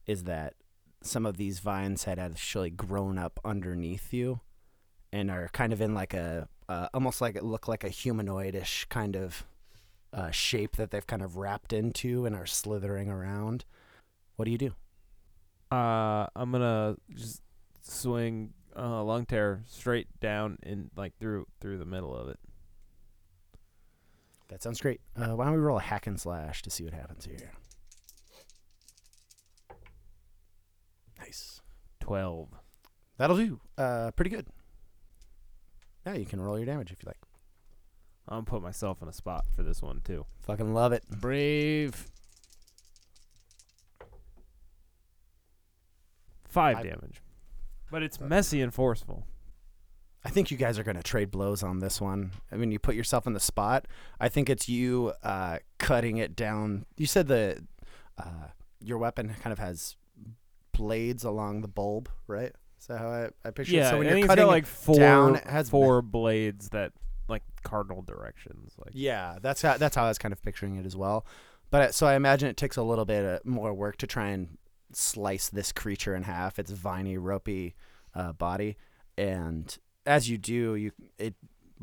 [0.08, 0.54] is that
[1.02, 4.39] some of these vines had actually grown up underneath you,
[5.12, 8.89] and are kind of in like a uh, almost like it looked like a humanoidish
[8.89, 9.46] kind of
[10.13, 13.65] uh, shape that they've kind of wrapped into and are slithering around.
[14.36, 14.76] What do you do?
[15.72, 17.41] Uh, I'm gonna just
[17.82, 22.39] swing uh, long tear straight down in like through through the middle of it.
[24.50, 25.02] That sounds great.
[25.15, 27.52] Uh, why don't we roll a hack and slash to see what happens here?
[32.08, 32.10] Nice.
[32.10, 32.48] Twelve.
[33.17, 33.60] That'll do.
[33.78, 34.48] Uh, pretty good.
[36.06, 37.17] Now you can roll your damage if you like.
[38.30, 40.26] I'm put myself in a spot for this one too.
[40.41, 41.04] Fucking love it.
[41.10, 42.08] Brave.
[46.48, 47.22] Five I- damage.
[47.89, 49.26] But it's messy and forceful.
[50.26, 52.32] I think you guys are going to trade blows on this one.
[52.52, 53.88] I mean, you put yourself in the spot.
[54.20, 56.86] I think it's you uh, cutting it down.
[56.98, 57.63] You said the
[58.17, 58.48] uh,
[58.82, 59.96] your weapon kind of has
[60.78, 62.54] blades along the bulb, right?
[62.80, 63.80] Is that how I, I picture it?
[63.80, 66.70] Yeah, So when and you're he's cutting got like four down, it has four blades
[66.70, 66.94] that
[67.28, 68.74] like cardinal directions.
[68.78, 71.26] Like Yeah, that's how that's how I was kind of picturing it as well.
[71.70, 74.58] But so I imagine it takes a little bit uh, more work to try and
[74.94, 76.60] slice this creature in half.
[76.60, 77.76] Its viney, ropey
[78.16, 78.78] uh, body,
[79.18, 81.34] and as you do, you it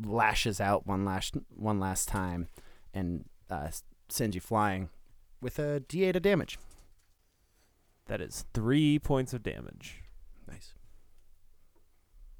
[0.03, 2.47] lashes out one last one last time,
[2.93, 4.89] and uh, s- sends you flying
[5.41, 6.57] with a D8 of damage.
[8.07, 10.03] That is three points of damage.
[10.47, 10.73] Nice.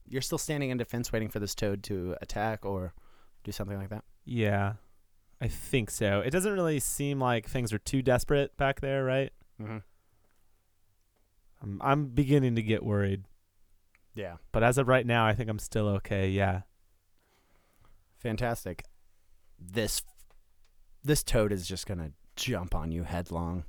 [0.08, 2.94] You're still standing in defense, waiting for this toad to attack or
[3.44, 4.04] do something like that.
[4.24, 4.74] Yeah.
[5.42, 6.22] I think so.
[6.22, 9.32] It doesn't really seem like things are too desperate back there, right?
[9.62, 9.78] Mm-hmm.
[11.62, 13.24] I'm, I'm beginning to get worried.
[14.14, 14.36] Yeah.
[14.52, 16.30] But as of right now, I think I'm still okay.
[16.30, 16.62] Yeah.
[18.18, 18.86] Fantastic.
[19.60, 20.02] This
[21.04, 23.66] this toad is just gonna jump on you headlong.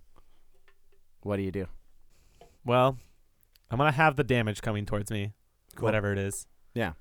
[1.23, 1.67] What do you do?
[2.67, 2.99] Well,
[3.71, 5.33] I'm going to have the damage coming towards me,
[5.77, 5.87] Cool.
[5.87, 6.47] whatever it is.
[6.75, 6.93] Yeah.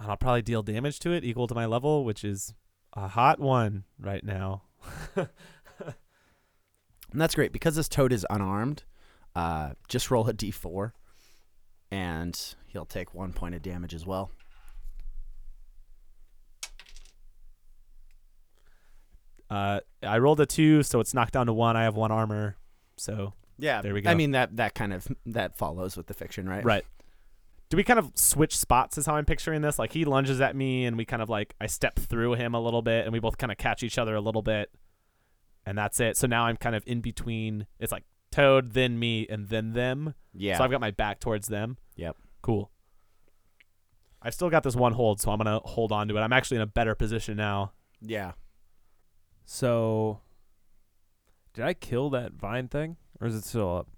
[0.00, 2.52] And I'll probably deal damage to it equal to my level, which is
[2.94, 4.62] a hot one right now.
[7.10, 8.84] And that's great because this toad is unarmed.
[9.34, 10.92] Uh, just roll a d4,
[11.90, 14.30] and he'll take one point of damage as well.
[19.48, 21.76] Uh, I rolled a two, so it's knocked down to one.
[21.76, 22.56] I have one armor,
[22.98, 23.82] so Yeah.
[23.82, 24.10] There we go.
[24.10, 26.64] I mean that that kind of that follows with the fiction, right?
[26.64, 26.84] Right.
[27.70, 28.96] Do we kind of switch spots?
[28.96, 29.78] Is how I'm picturing this.
[29.78, 32.60] Like he lunges at me, and we kind of like I step through him a
[32.60, 34.70] little bit, and we both kind of catch each other a little bit,
[35.66, 36.16] and that's it.
[36.16, 37.66] So now I'm kind of in between.
[37.78, 40.14] It's like Toad, then me, and then them.
[40.32, 40.56] Yeah.
[40.58, 41.76] So I've got my back towards them.
[41.96, 42.16] Yep.
[42.42, 42.70] Cool.
[44.22, 46.20] I've still got this one hold, so I'm gonna hold on to it.
[46.20, 47.72] I'm actually in a better position now.
[48.00, 48.32] yeah.
[49.50, 50.20] So,
[51.54, 53.88] did I kill that vine thing, or is it still up?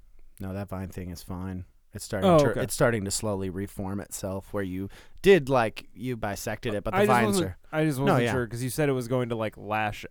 [0.40, 1.64] No, that vine thing is fine.
[1.92, 2.62] It's starting Oh, to okay.
[2.62, 4.88] it's starting to slowly reform itself where you
[5.22, 8.32] did like you bisected it, but the I vines are I just No, wasn't yeah.
[8.32, 10.04] sure because you said it was going to like lash.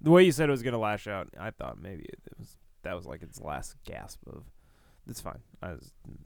[0.00, 2.38] The way you said it was going to lash out, I thought maybe it, it
[2.38, 4.44] was that was like its last gasp of.
[5.08, 5.40] It's fine.
[5.62, 6.16] I was, mm,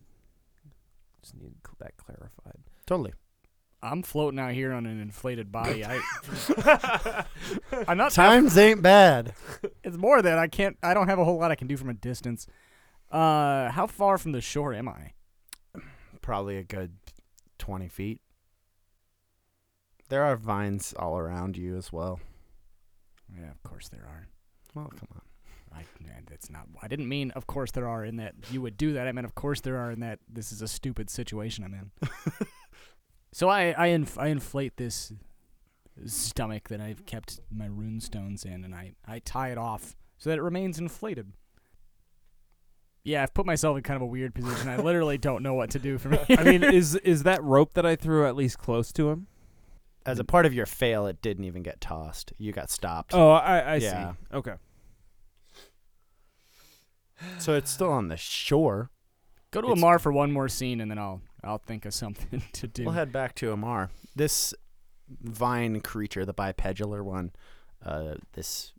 [1.23, 2.59] just need that clarified.
[2.87, 3.13] totally.
[3.83, 5.85] I'm floating out here on an inflated body.
[5.85, 6.01] I,
[7.89, 8.13] I'm not.
[8.13, 9.33] Times ain't bad.
[9.83, 10.77] It's more that I can't.
[10.83, 12.47] I don't have a whole lot I can do from a distance.
[13.11, 15.13] Uh, how far from the shore am I?
[16.21, 16.93] Probably a good
[17.59, 18.21] twenty feet.
[20.11, 22.21] There are vines all around you as well.
[23.35, 24.29] Yeah, of course there are.
[24.75, 25.23] Well, come on.
[25.73, 25.85] I,
[26.17, 26.67] and it's not.
[26.83, 28.05] I didn't mean, of course there are.
[28.05, 29.07] In that you would do that.
[29.07, 29.91] I meant, of course there are.
[29.91, 32.47] In that this is a stupid situation I'm in.
[33.33, 35.13] so I I, inf- I inflate this
[36.07, 40.31] stomach that I've kept my rune stones in, and I I tie it off so
[40.31, 41.33] that it remains inflated.
[43.03, 44.69] Yeah, I've put myself in kind of a weird position.
[44.69, 46.37] I literally don't know what to do from here.
[46.39, 49.27] I mean, is is that rope that I threw at least close to him?
[50.07, 52.33] As a part of your fail, it didn't even get tossed.
[52.39, 53.15] You got stopped.
[53.15, 54.13] Oh, I, I Yeah.
[54.13, 54.17] see.
[54.37, 54.55] Okay.
[57.39, 58.91] So it's still on the shore.
[59.51, 62.43] Go to It's- Amar for one more scene, and then I'll I'll think of something
[62.53, 62.85] to do.
[62.85, 63.91] We'll head back to Amar.
[64.15, 64.55] This
[65.23, 67.33] vine creature, the bipedular one,
[67.85, 68.73] uh, this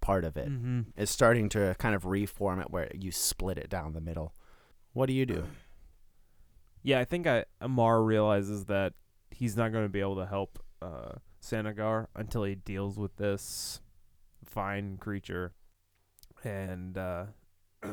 [0.00, 1.04] part of it is Mm-hmm.
[1.04, 4.34] starting to kind of reform it where you split it down the middle.
[4.92, 5.44] What do you do?
[6.82, 8.92] Yeah, I think I Amar realizes that
[9.30, 13.80] he's not going to be able to help uh, Sanagar until he deals with this
[14.44, 15.52] fine creature,
[16.44, 17.24] and uh,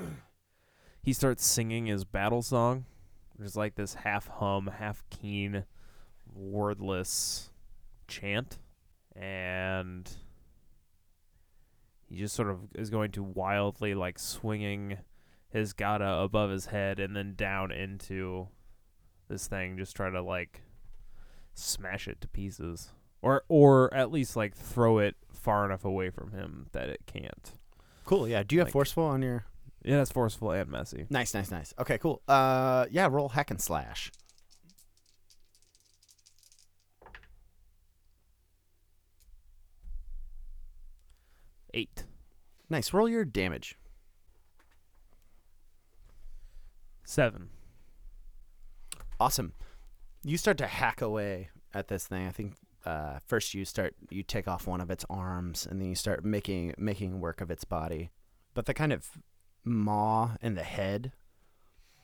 [1.01, 2.85] he starts singing his battle song,
[3.43, 5.65] is like this half hum, half keen,
[6.33, 7.51] wordless
[8.07, 8.59] chant,
[9.15, 10.09] and
[12.07, 14.97] he just sort of is going to wildly like swinging
[15.49, 18.47] his gata above his head and then down into
[19.27, 20.61] this thing just try to like
[21.53, 26.31] smash it to pieces or or at least like throw it far enough away from
[26.31, 27.53] him that it can't
[28.11, 28.27] Cool.
[28.27, 28.43] Yeah.
[28.43, 29.45] Do you have forceful on your?
[29.83, 31.73] Yeah that's forceful and messy Nice, nice, nice.
[31.79, 32.21] Okay, cool.
[32.27, 33.07] Uh, yeah.
[33.11, 34.11] Roll hack and slash.
[41.73, 42.05] eight
[42.69, 42.93] Nice.
[42.93, 43.77] Roll your damage.
[47.05, 47.49] seven
[49.19, 49.53] Awesome.
[50.23, 52.27] You start to hack away at this thing.
[52.27, 55.89] I think uh, first you start you take off one of its arms, and then
[55.89, 58.11] you start making making work of its body.
[58.53, 59.07] But the kind of
[59.63, 61.11] maw in the head,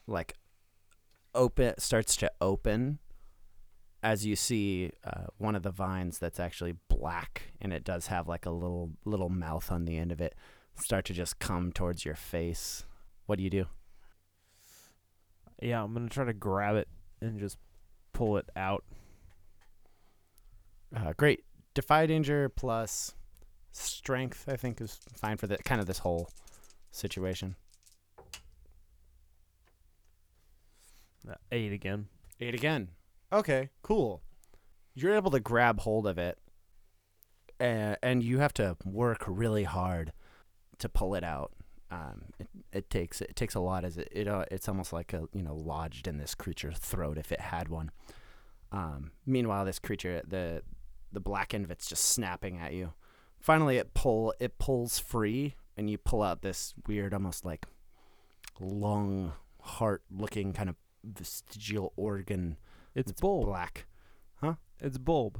[0.06, 0.36] like
[1.36, 3.00] open starts to open
[4.04, 8.28] as you see uh, one of the vines that's actually black, and it does have
[8.28, 10.36] like a little little mouth on the end of it,
[10.76, 12.86] start to just come towards your face.
[13.26, 13.65] What do you do?
[15.60, 16.88] yeah i'm gonna try to grab it
[17.20, 17.58] and just
[18.13, 18.84] pull it out
[20.96, 21.43] Uh, great.
[21.74, 23.13] Defy danger plus
[23.72, 26.30] strength, I think, is fine for the kind of this whole
[26.91, 27.56] situation.
[31.30, 32.08] Uh, eight again
[32.39, 32.89] Eight again.
[33.34, 34.21] Okay, cool.
[34.93, 36.38] You're able to grab hold of it,
[37.60, 40.13] uh, and you have to work really hard
[40.78, 41.52] to pull it out.
[41.89, 45.13] Um, it, it takes it takes a lot as it, it uh, it's almost like
[45.13, 47.91] a you know lodged in this creature's throat if it had one.
[48.71, 50.62] Um, meanwhile, this creature the
[51.12, 52.93] the black end of it's just snapping at you.
[53.39, 57.65] Finally, it pull it pulls free, and you pull out this weird, almost like
[58.59, 62.57] lung heart looking kind of vestigial organ
[62.95, 63.86] it's bulb black.
[64.41, 64.55] Huh?
[64.82, 65.39] It's bulb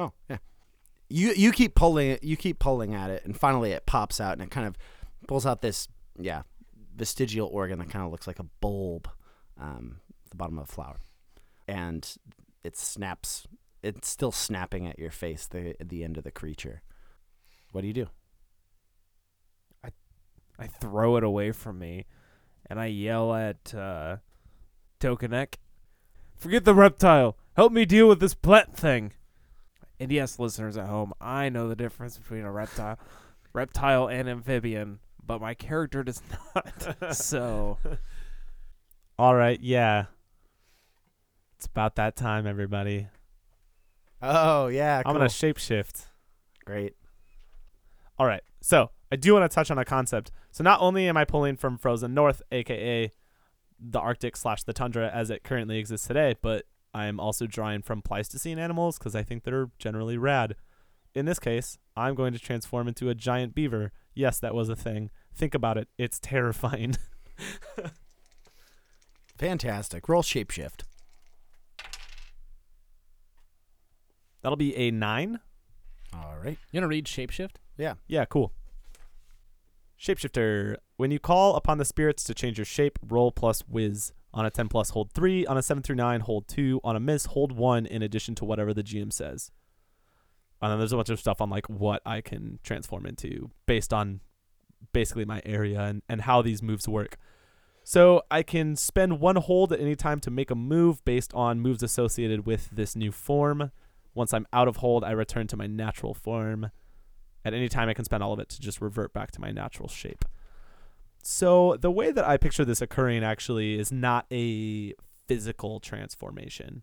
[0.00, 0.38] Oh, yeah.
[1.10, 2.24] You you keep pulling it.
[2.24, 4.76] You keep pulling at it, and finally it pops out, and it kind of
[5.28, 5.88] pulls out this
[6.18, 6.42] yeah
[6.96, 9.08] vestigial organ that kind of looks like a bulb,
[9.60, 10.98] um, at the bottom of a flower,
[11.68, 12.16] and
[12.64, 13.46] it snaps.
[13.82, 15.46] It's still snapping at your face.
[15.46, 16.82] The the end of the creature.
[17.72, 18.06] What do you do?
[20.60, 22.04] I throw it away from me
[22.68, 24.16] and i yell at uh
[25.00, 25.54] tokanek
[26.36, 29.12] forget the reptile help me deal with this plant thing
[29.98, 32.98] and yes listeners at home i know the difference between a reptile
[33.52, 36.22] reptile and amphibian but my character does
[36.54, 37.14] not.
[37.16, 37.78] so
[39.20, 40.06] All right, yeah.
[41.58, 43.08] It's about that time, everybody.
[44.22, 46.06] Oh yeah, I'm gonna shapeshift.
[46.64, 46.94] great.
[48.18, 48.40] All right.
[48.62, 50.30] So I do want to touch on a concept.
[50.52, 53.10] So not only am I pulling from Frozen North, aka
[53.78, 57.82] the Arctic slash the tundra as it currently exists today, but I am also drawing
[57.82, 60.54] from Pleistocene animals because I think they're generally rad.
[61.14, 63.92] In this case, I'm going to transform into a giant beaver.
[64.14, 65.10] Yes, that was a thing.
[65.34, 65.88] Think about it.
[65.98, 66.96] It's terrifying.
[69.38, 70.08] Fantastic.
[70.08, 70.82] Roll shapeshift.
[74.42, 75.40] That'll be a nine.
[76.12, 76.58] All right.
[76.70, 77.56] You gonna read shapeshift?
[77.76, 78.52] Yeah, Yeah, cool.
[80.00, 80.76] Shapeshifter.
[80.96, 84.12] When you call upon the spirits to change your shape, roll plus whiz.
[84.32, 85.44] On a 10 plus, hold 3.
[85.46, 86.80] On a 7 through 9, hold 2.
[86.82, 89.50] On a miss, hold 1 in addition to whatever the GM says.
[90.62, 93.92] And then there's a bunch of stuff on like what I can transform into based
[93.92, 94.20] on
[94.92, 97.18] basically my area and, and how these moves work.
[97.82, 101.60] So I can spend one hold at any time to make a move based on
[101.60, 103.72] moves associated with this new form.
[104.14, 106.70] Once I'm out of hold, I return to my natural form.
[107.44, 109.50] At any time, I can spend all of it to just revert back to my
[109.50, 110.24] natural shape.
[111.22, 114.94] So, the way that I picture this occurring actually is not a
[115.26, 116.82] physical transformation.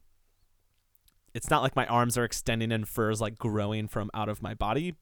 [1.33, 4.53] It's not like my arms are extending and furs like growing from out of my
[4.53, 4.95] body.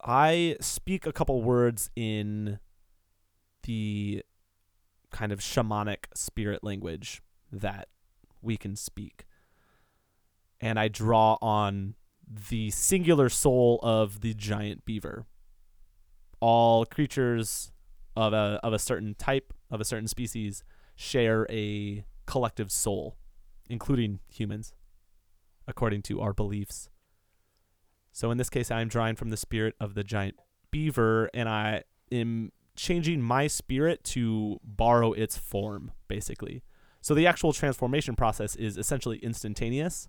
[0.00, 2.58] I speak a couple words in
[3.64, 4.22] the
[5.10, 7.88] kind of shamanic spirit language that
[8.42, 9.24] we can speak.
[10.60, 11.94] And I draw on
[12.28, 15.26] the singular soul of the giant beaver.
[16.40, 17.72] All creatures
[18.16, 20.62] of a of a certain type, of a certain species,
[20.94, 23.16] share a collective soul,
[23.68, 24.74] including humans,
[25.66, 26.90] according to our beliefs.
[28.12, 30.36] So in this case, I'm drawing from the spirit of the giant
[30.70, 36.62] beaver, and I am changing my spirit to borrow its form, basically.
[37.00, 40.08] So the actual transformation process is essentially instantaneous,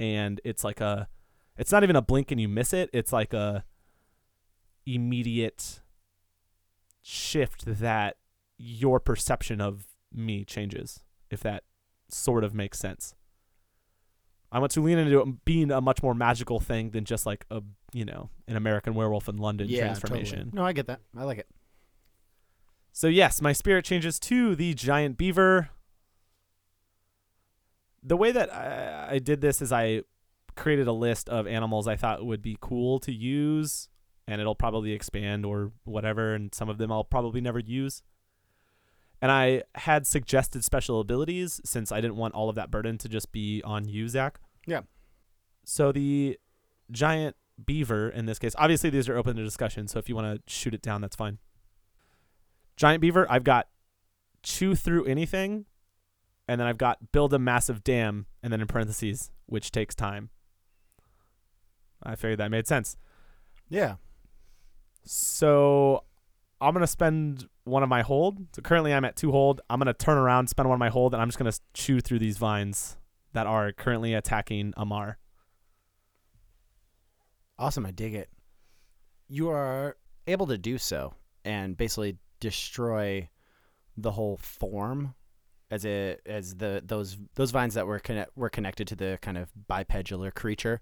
[0.00, 1.08] and it's like a
[1.56, 2.90] it's not even a blink and you miss it.
[2.92, 3.64] It's like a
[4.86, 5.80] immediate
[7.02, 8.16] shift that
[8.58, 11.00] your perception of me changes,
[11.30, 11.64] if that
[12.10, 13.14] sort of makes sense.
[14.50, 17.44] I want to lean into it being a much more magical thing than just like
[17.50, 17.60] a
[17.92, 20.38] you know an American Werewolf in London yeah, transformation.
[20.38, 20.56] Totally.
[20.60, 21.00] No, I get that.
[21.16, 21.48] I like it.
[22.92, 25.70] So yes, my spirit changes to the giant beaver.
[28.02, 30.02] The way that I, I did this is I
[30.56, 33.88] created a list of animals I thought would be cool to use,
[34.26, 38.02] and it'll probably expand or whatever, and some of them I'll probably never use.
[39.20, 43.08] And I had suggested special abilities since I didn't want all of that burden to
[43.08, 44.38] just be on you, Zach.
[44.66, 44.82] Yeah.
[45.64, 46.38] So the
[46.90, 50.36] giant beaver in this case, obviously these are open to discussion, so if you want
[50.36, 51.38] to shoot it down, that's fine.
[52.76, 53.68] Giant beaver, I've got
[54.42, 55.64] chew through anything,
[56.46, 60.30] and then I've got build a massive dam, and then in parentheses, which takes time.
[62.04, 62.96] I figured that made sense.
[63.68, 63.96] Yeah.
[65.04, 66.04] So
[66.60, 68.38] I'm gonna spend one of my hold.
[68.54, 69.60] So currently I'm at two hold.
[69.68, 72.18] I'm gonna turn around, spend one of my hold, and I'm just gonna chew through
[72.18, 72.96] these vines
[73.32, 75.18] that are currently attacking Amar.
[77.58, 77.86] Awesome.
[77.86, 78.28] I dig it.
[79.28, 79.96] You are
[80.26, 83.28] able to do so and basically destroy
[83.96, 85.14] the whole form
[85.74, 89.36] as it as the those those vines that were conne- were connected to the kind
[89.36, 90.80] of bipedular creature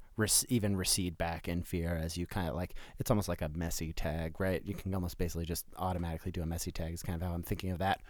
[0.51, 3.95] even recede back in fear as you kind of like it's almost like a messy
[3.95, 4.61] tag right?
[4.66, 7.43] You can almost basically just automatically do a messy tag is kind of how i'm
[7.43, 8.03] thinking of that.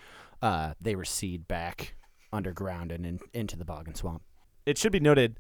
[0.43, 1.95] Uh, they recede back
[2.33, 4.23] underground and in, into the bog and swamp.
[4.67, 5.37] It should be noted,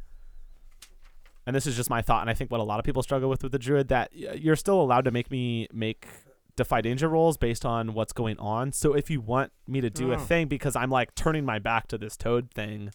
[1.44, 3.28] and this is just my thought, and I think what a lot of people struggle
[3.28, 6.06] with with the druid that you're still allowed to make me make
[6.56, 8.72] defy danger rolls based on what's going on.
[8.72, 10.18] So if you want me to do a Oh.
[10.18, 12.90] thing because I'm like turning my back to this toad thing,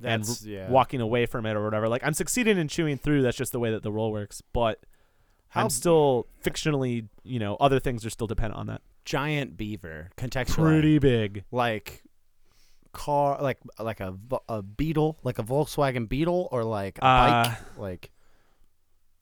[0.00, 0.68] And That's- yeah.
[0.68, 1.88] walking away from it or whatever.
[1.88, 3.22] Like I'm succeeding in chewing through.
[3.22, 4.42] That's just the way that the roll works.
[4.52, 4.80] But
[5.50, 8.82] How I'm still fictionally, you know, other things are still dependent on that.
[9.04, 11.44] giant beaver contextual, Pretty big.
[11.52, 12.02] like
[12.92, 14.16] car like like a
[14.48, 18.10] a beetle like a Volkswagen Beetle or like a Uh, bike like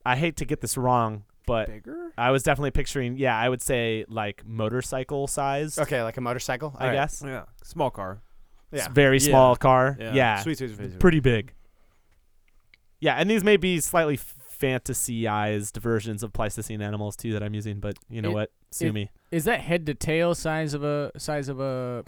[0.04, 3.16] I hate to get this wrong, but bigger I was definitely picturing.
[3.16, 5.78] Yeah, I would say like motorcycle size.
[5.78, 6.94] okay like a motorcycle I All right.
[6.96, 7.22] guess.
[7.24, 8.20] Yeah, small car.
[8.70, 9.28] It's yeah a very Yeah.
[9.28, 9.96] small car.
[10.00, 10.14] Yeah.
[10.14, 10.36] Yeah.
[10.40, 10.98] sweet, sweet, sweet, sweet.
[11.00, 11.52] Pretty big.
[13.00, 17.80] Yeah, and these may be slightly fantasyized versions of Pleistocene animals too that I'm using,
[17.80, 18.50] but you know It- what?
[18.70, 19.10] Sue it- me.
[19.30, 22.04] Is that head to tail size of a size of a?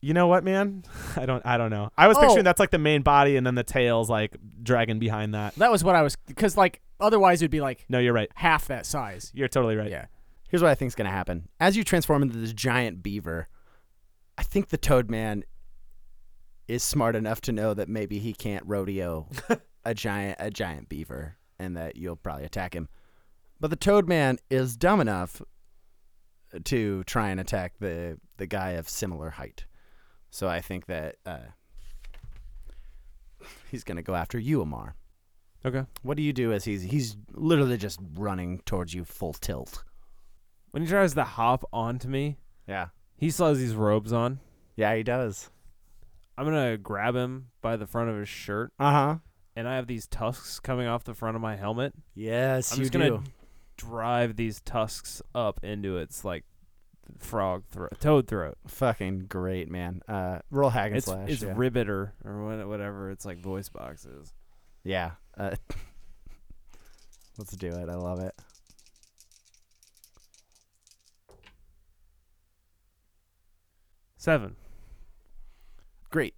[0.00, 0.84] You know what, man?
[1.16, 1.44] I don't.
[1.46, 1.90] I don't know.
[1.96, 2.20] I was Oh.
[2.20, 5.54] picturing that's like the main body, and then the tails like dragging behind that.
[5.56, 8.30] That was what I was because like otherwise it'd be like No, you're right.
[8.34, 9.30] half that size.
[9.34, 9.90] You're totally right.
[9.90, 10.06] Yeah.
[10.48, 11.48] Here's what I think is going to happen.
[11.60, 13.48] As you transform into this giant beaver,
[14.38, 15.44] I think the Toad Man
[16.66, 19.28] is smart enough to know that maybe he can't rodeo
[19.84, 22.88] a giant a giant beaver and that you'll probably attack him.
[23.60, 25.42] But the Toad Man is dumb enough
[26.64, 29.66] to try and attack the the guy of similar height.
[30.30, 31.38] So I think that uh,
[33.70, 34.94] he's going to go after you, Amar.
[35.64, 35.84] Okay.
[36.02, 39.84] What do you do as he's he's literally just running towards you full tilt?
[40.70, 42.88] When he tries to hop onto me, Yeah.
[43.16, 44.40] he still has these robes on.
[44.76, 45.50] Yeah, he does.
[46.36, 49.16] I'm gonna grab him by the front of his shirt, Uh huh.
[49.56, 51.94] and I have these tusks coming off the front of my helmet.
[52.14, 53.22] Yes, I'm you just gonna
[53.76, 56.44] drive these tusks up into its like
[57.18, 58.56] frog throat, toad throat.
[58.68, 60.02] Fucking great, man.
[60.06, 61.28] Uh, roll hack and It's slash.
[61.30, 61.54] it's yeah.
[61.54, 64.32] Ribbiter or what- whatever its like voice box is.
[64.84, 65.12] yeah.
[65.38, 65.54] Uh,
[67.38, 67.88] let's do it.
[67.88, 68.34] I love it.
[74.16, 74.56] Seven.
[76.10, 76.34] Great.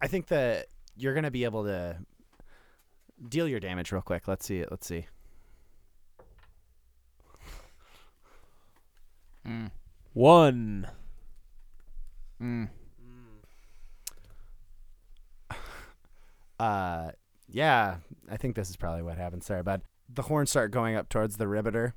[0.00, 0.66] I think that
[0.96, 1.98] you're gonna be able to
[3.28, 4.26] deal your damage real quick.
[4.26, 4.68] Let's see it.
[4.70, 5.06] Let's see.
[9.46, 9.70] Mm.
[10.14, 10.88] One.
[12.40, 12.68] Mm.
[16.60, 17.10] Uh,
[17.54, 17.96] yeah,
[18.30, 19.44] I think this is probably what happened.
[19.44, 19.82] Sorry, bud.
[20.12, 21.94] The horns start going up towards the riveter,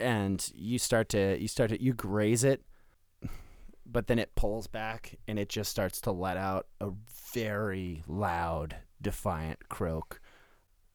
[0.00, 2.62] and you start to you start to you graze it,
[3.84, 6.88] but then it pulls back and it just starts to let out a
[7.34, 10.20] very loud, defiant croak,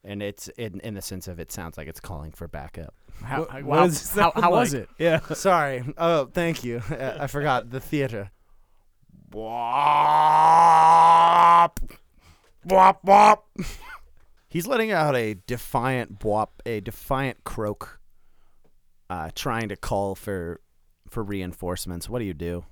[0.04, 2.92] and it's in in the sense of it sounds like it's calling for backup.
[3.22, 4.82] How, What- how- what wow, how, sound how was like?
[4.82, 4.88] it?
[4.98, 5.20] Yeah.
[5.34, 5.84] Sorry.
[5.96, 6.82] Oh, thank you.
[6.90, 8.30] I I forgot the theater.
[9.30, 11.78] Bwop.
[12.66, 13.38] Bwop, bwop.
[14.48, 18.00] He's letting out a defiant bwop, a defiant croak,
[19.08, 20.60] uh, trying to call for
[21.08, 22.08] for reinforcements.
[22.08, 22.64] What do you do?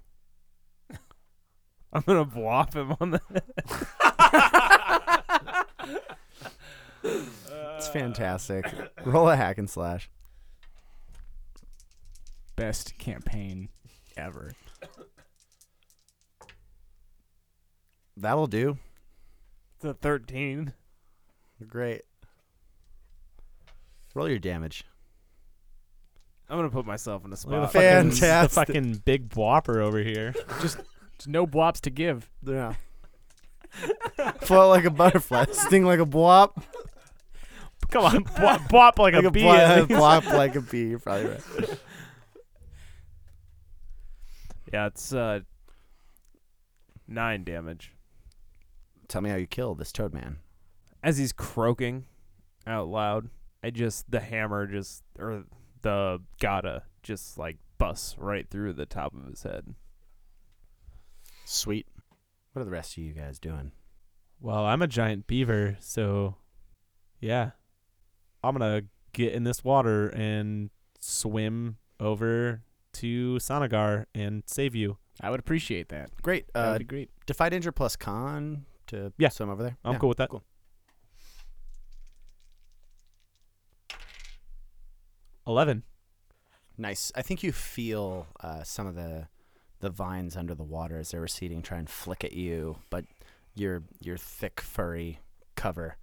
[1.92, 3.20] I'm gonna blop him on the.
[3.30, 3.42] head.
[7.76, 8.64] It's fantastic.
[9.04, 10.08] Roll a hack and slash.
[12.56, 13.68] Best campaign
[14.16, 14.52] ever.
[18.16, 18.78] That'll do.
[19.84, 20.72] It's a thirteen.
[21.68, 22.00] Great.
[24.14, 24.84] Roll your damage.
[26.48, 27.60] I'm gonna put myself in a spot.
[27.60, 28.68] the fucking, the Fantastic.
[28.68, 30.34] fucking big whopper over here.
[30.62, 30.78] Just,
[31.26, 32.30] no blops to give.
[32.42, 32.76] Yeah.
[34.40, 36.62] Float like a butterfly, sting like a bwop.
[37.90, 39.42] Come on, bwop, bwop like, like a a bee.
[39.42, 40.00] bwa- at least.
[40.00, 40.86] blop like a bee.
[40.88, 41.42] You're probably right.
[44.72, 45.40] Yeah, it's uh
[47.06, 47.92] nine damage.
[49.08, 50.38] Tell me how you kill this toad man.
[51.02, 52.06] As he's croaking
[52.66, 53.28] out loud,
[53.62, 55.44] I just the hammer just or
[55.82, 59.74] the gata just like busts right through the top of his head.
[61.44, 61.86] Sweet.
[62.52, 63.72] What are the rest of you guys doing?
[64.40, 66.36] Well, I'm a giant beaver, so
[67.20, 67.50] yeah.
[68.42, 68.82] I'm gonna
[69.12, 72.62] get in this water and swim over
[72.94, 74.98] to Sanagar and save you.
[75.20, 76.10] I would appreciate that.
[76.22, 76.52] Great.
[76.52, 77.10] That Uh, would be great.
[77.26, 79.28] defy danger plus con to Yeah.
[79.28, 79.76] swim over there.
[79.84, 80.30] I'm Yeah, cool with that.
[80.30, 80.44] Cool.
[85.46, 85.82] Eleven.
[86.76, 87.12] Nice.
[87.14, 89.28] I think you feel uh, some of the
[89.80, 93.04] the vines under the water as they're receding try and flick at you, but
[93.54, 95.20] your your thick furry
[95.56, 95.96] cover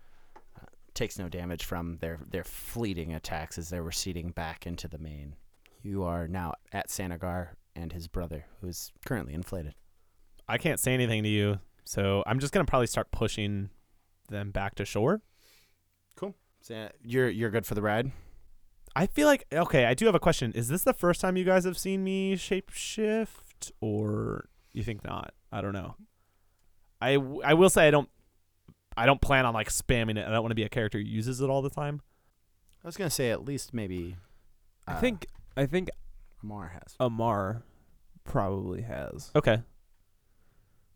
[0.55, 4.99] uh, takes no damage from their their fleeting attacks as they're receding back into the
[4.99, 5.35] main.
[5.81, 9.73] You are now at Sanagar and his brother, who's currently inflated.
[10.47, 13.69] I can't say anything to you, so I'm just gonna probably start pushing
[14.29, 15.21] them back to shore.
[16.15, 16.35] Cool.
[16.61, 18.11] So you're you're good for the ride.
[18.95, 19.85] I feel like okay.
[19.85, 20.51] I do have a question.
[20.53, 25.33] Is this the first time you guys have seen me shapeshift, or you think not?
[25.51, 25.95] I don't know.
[27.01, 28.09] I, w- I will say I don't
[28.95, 30.27] I don't plan on like spamming it.
[30.27, 32.01] I don't want to be a character who uses it all the time.
[32.83, 34.17] I was gonna say at least maybe.
[34.87, 35.89] I uh, think I think
[36.43, 36.95] Amar has.
[36.99, 37.63] Amar
[38.23, 39.31] probably has.
[39.35, 39.61] Okay.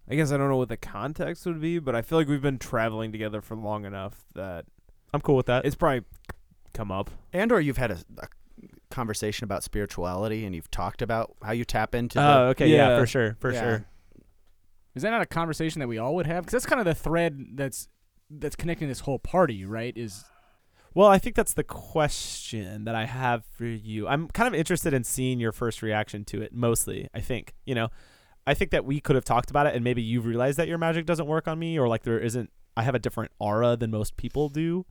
[0.10, 2.42] I guess I don't know what the context would be, but I feel like we've
[2.42, 4.66] been traveling together for long enough that
[5.14, 5.66] I'm cool with that.
[5.66, 6.04] it's probably
[6.74, 7.10] come up.
[7.34, 8.28] And or you've had a, a
[8.92, 12.20] conversation about spirituality and you've talked about how you tap into.
[12.22, 13.00] Oh, okay, yeah, Yeah.
[13.00, 13.62] for sure, for Yeah.
[13.62, 13.86] sure.
[14.94, 16.44] Is that not a conversation that we all would have?
[16.44, 17.88] Because that's kind of the thread that's
[18.30, 19.96] that's connecting this whole party, right?
[19.98, 20.24] Is
[20.94, 24.08] Well, I think that's the question that I have for you.
[24.08, 26.54] I'm kind of interested in seeing your first reaction to it.
[26.54, 27.90] Mostly, I think you know,
[28.48, 30.78] I think that we could have talked about it, and maybe you've realized that your
[30.78, 32.52] magic doesn't work on me, or like there isn't.
[32.78, 34.86] I have a different aura than most people do.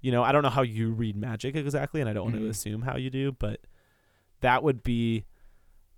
[0.00, 2.42] You know, I don't know how you read magic exactly, and I don't want to
[2.42, 2.48] Mhm.
[2.50, 3.60] assume how you do, but
[4.40, 5.24] that would be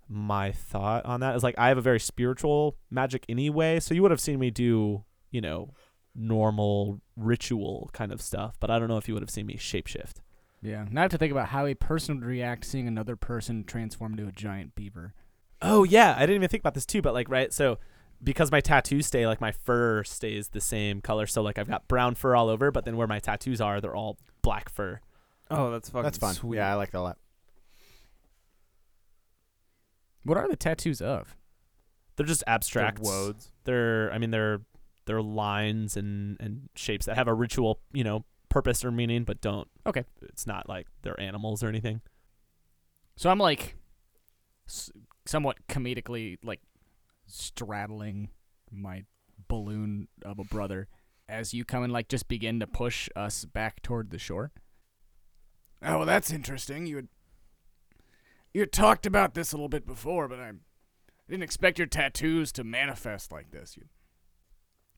[0.07, 1.35] my thought on that.
[1.35, 4.49] Is like I have a very spiritual magic anyway, so you would have seen me
[4.51, 5.73] do, you know,
[6.15, 9.55] normal ritual kind of stuff, but I don't know if you would have seen me
[9.55, 10.21] shapeshift.
[10.61, 10.85] Yeah.
[10.89, 14.13] Now I have to think about how a person would react seeing another person transform
[14.13, 15.13] into a giant beaver.
[15.61, 17.79] Oh yeah, I didn't even think about this too, but like right, so
[18.23, 21.87] because my tattoos stay like my fur stays the same color, so like I've got
[21.87, 24.99] brown fur all over, but then where my tattoos are, they're all black fur.
[25.49, 26.35] Oh, that's fucking That's fun.
[26.35, 26.57] Sweet.
[26.57, 27.17] Yeah, I like that a lot.
[30.23, 31.35] What are the tattoos of?
[32.15, 33.51] They're just abstract woads.
[33.63, 34.61] They're I mean they're
[35.05, 39.39] they're lines and and shapes that have a ritual, you know, purpose or meaning, but
[39.41, 39.67] don't.
[39.85, 40.03] Okay.
[40.21, 42.01] It's not like they're animals or anything.
[43.15, 43.75] So I'm like
[44.67, 44.91] s-
[45.27, 46.61] somewhat comedically like
[47.25, 48.29] straddling
[48.71, 49.03] my
[49.47, 50.87] balloon of a brother
[51.29, 54.51] as you come and like just begin to push us back toward the shore.
[55.81, 56.87] Oh, well, that's interesting.
[56.87, 57.07] You had
[58.53, 60.51] you had talked about this a little bit before, but I
[61.29, 63.77] didn't expect your tattoos to manifest like this.
[63.77, 63.83] You,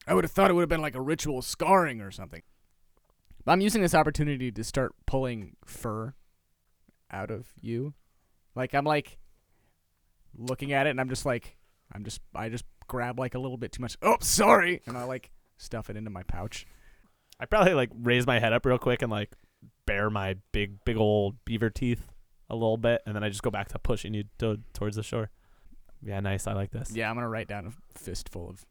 [0.07, 2.43] I would have thought it would have been like a ritual scarring or something.
[3.43, 6.13] But I'm using this opportunity to start pulling fur
[7.11, 7.93] out of you.
[8.55, 9.17] Like I'm like
[10.38, 11.57] looking at it and I'm just like
[11.93, 13.97] I'm just I just grab like a little bit too much.
[14.01, 14.82] Oh, sorry.
[14.86, 16.65] And I like stuff it into my pouch.
[17.39, 19.32] I probably like raise my head up real quick and like
[19.86, 22.07] bare my big big old beaver teeth
[22.49, 25.03] a little bit, and then I just go back to pushing you to, towards the
[25.03, 25.30] shore.
[26.01, 26.47] Yeah, nice.
[26.47, 26.91] I like this.
[26.91, 28.65] Yeah, I'm gonna write down a fistful of.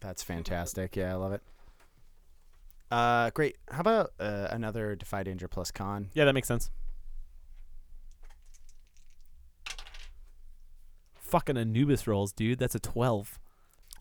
[0.00, 0.96] That's fantastic.
[0.96, 1.42] Yeah, I love it.
[2.90, 3.56] Uh, great.
[3.70, 6.10] How about uh, another Defy Danger plus con?
[6.14, 6.70] Yeah, that makes sense.
[11.34, 12.60] Fucking Anubis rolls, dude.
[12.60, 13.40] That's a twelve.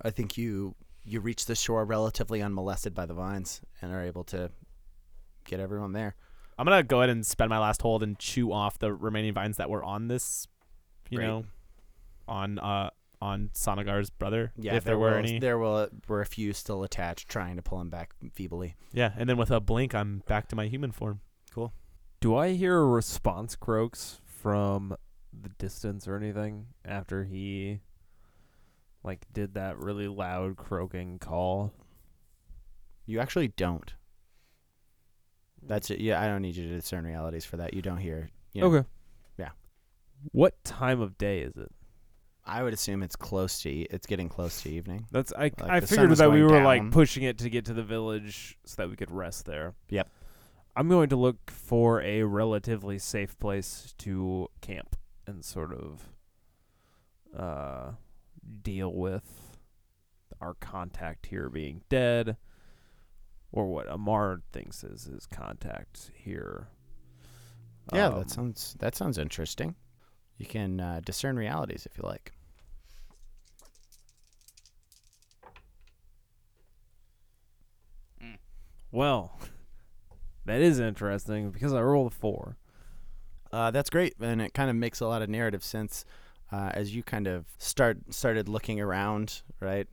[0.03, 4.23] I think you you reach the shore relatively unmolested by the vines and are able
[4.25, 4.51] to
[5.43, 6.15] get everyone there.
[6.59, 9.57] I'm gonna go ahead and spend my last hold and chew off the remaining vines
[9.57, 10.47] that were on this,
[11.09, 11.25] you Great.
[11.25, 11.45] know,
[12.27, 14.53] on uh on Sanagar's brother.
[14.55, 15.39] Yeah, if there, were will, any.
[15.39, 18.75] there will were a few still attached, trying to pull him back feebly.
[18.91, 21.21] Yeah, and then with a blink, I'm back to my human form.
[21.51, 21.73] Cool.
[22.19, 24.95] Do I hear a response croaks from
[25.41, 27.79] the distance or anything after he
[29.03, 31.73] like did that really loud croaking call?
[33.05, 33.93] You actually don't.
[35.61, 35.99] That's it.
[35.99, 37.73] Yeah, I don't need you to discern realities for that.
[37.73, 38.29] You don't hear.
[38.53, 38.88] You know, Okay.
[39.38, 39.49] Yeah.
[40.31, 41.71] What time of day is it?
[42.45, 43.69] I would assume it's close to.
[43.69, 45.05] E- it's getting close to evening.
[45.11, 47.84] That's I Like I figured that we were like pushing it to get to the
[47.84, 49.73] village so that we could rest there.
[49.89, 50.09] Yep.
[50.75, 54.95] I'm going to look for a relatively safe place to camp
[55.28, 56.09] and sort of
[57.38, 57.91] uh
[58.61, 59.57] deal with
[60.41, 62.38] our contact here being dead
[63.51, 66.67] or what Amar thinks is his contact here.
[67.93, 69.76] Yeah, Um, that sounds that sounds interesting.
[70.38, 72.34] You can uh, discern realities if you like.
[78.91, 79.39] well.
[80.45, 82.57] That is interesting because I rolled a 4.
[83.53, 86.05] Uh, that's great, and it kind of makes a lot of narrative sense
[86.51, 89.43] uh, as you kind of start started looking around.
[89.59, 89.87] Right,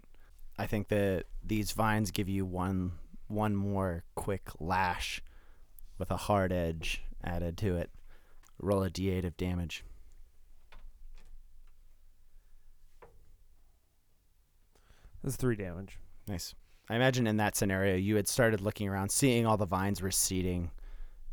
[0.58, 2.92] I think that these vines give you one
[3.28, 5.20] one more quick lash
[5.98, 7.90] with a hard edge added to it.
[8.58, 9.84] Roll a d8 of damage.
[15.22, 15.98] That's 3 damage.
[16.26, 16.54] Nice.
[16.88, 20.70] I imagine in that scenario, you had started looking around, seeing all the vines receding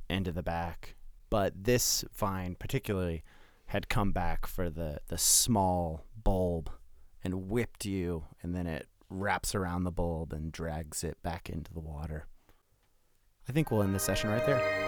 [0.09, 0.97] into the back,
[1.30, 3.23] but this vine particularly
[3.67, 6.69] had come back for the the small bulb
[7.23, 11.73] and whipped you, and then it wraps around the bulb and drags it back into
[11.73, 12.28] the water.
[13.47, 14.87] I think we'll end the session right there.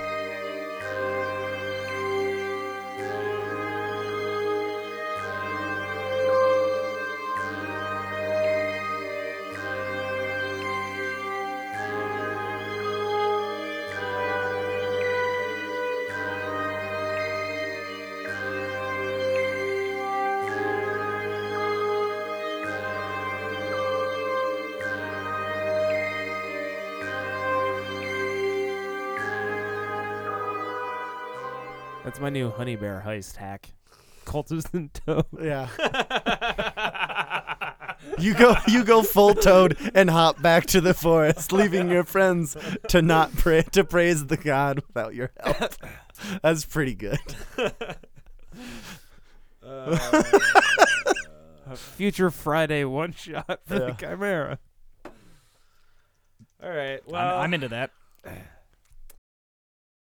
[32.20, 33.72] That's my new honey bear heist hack.
[34.26, 35.26] Cultist and toad.
[35.42, 35.70] Yeah.
[38.20, 42.58] you go you go full toad and hop back to the forest, leaving your friends
[42.90, 45.76] to not pray to praise the god without your help.
[46.44, 47.20] That's pretty good.
[49.66, 49.98] Uh,
[51.68, 54.60] A future Friday one shot for the Chimera.
[56.62, 57.00] All right.
[57.08, 57.92] I'm, I'm into that.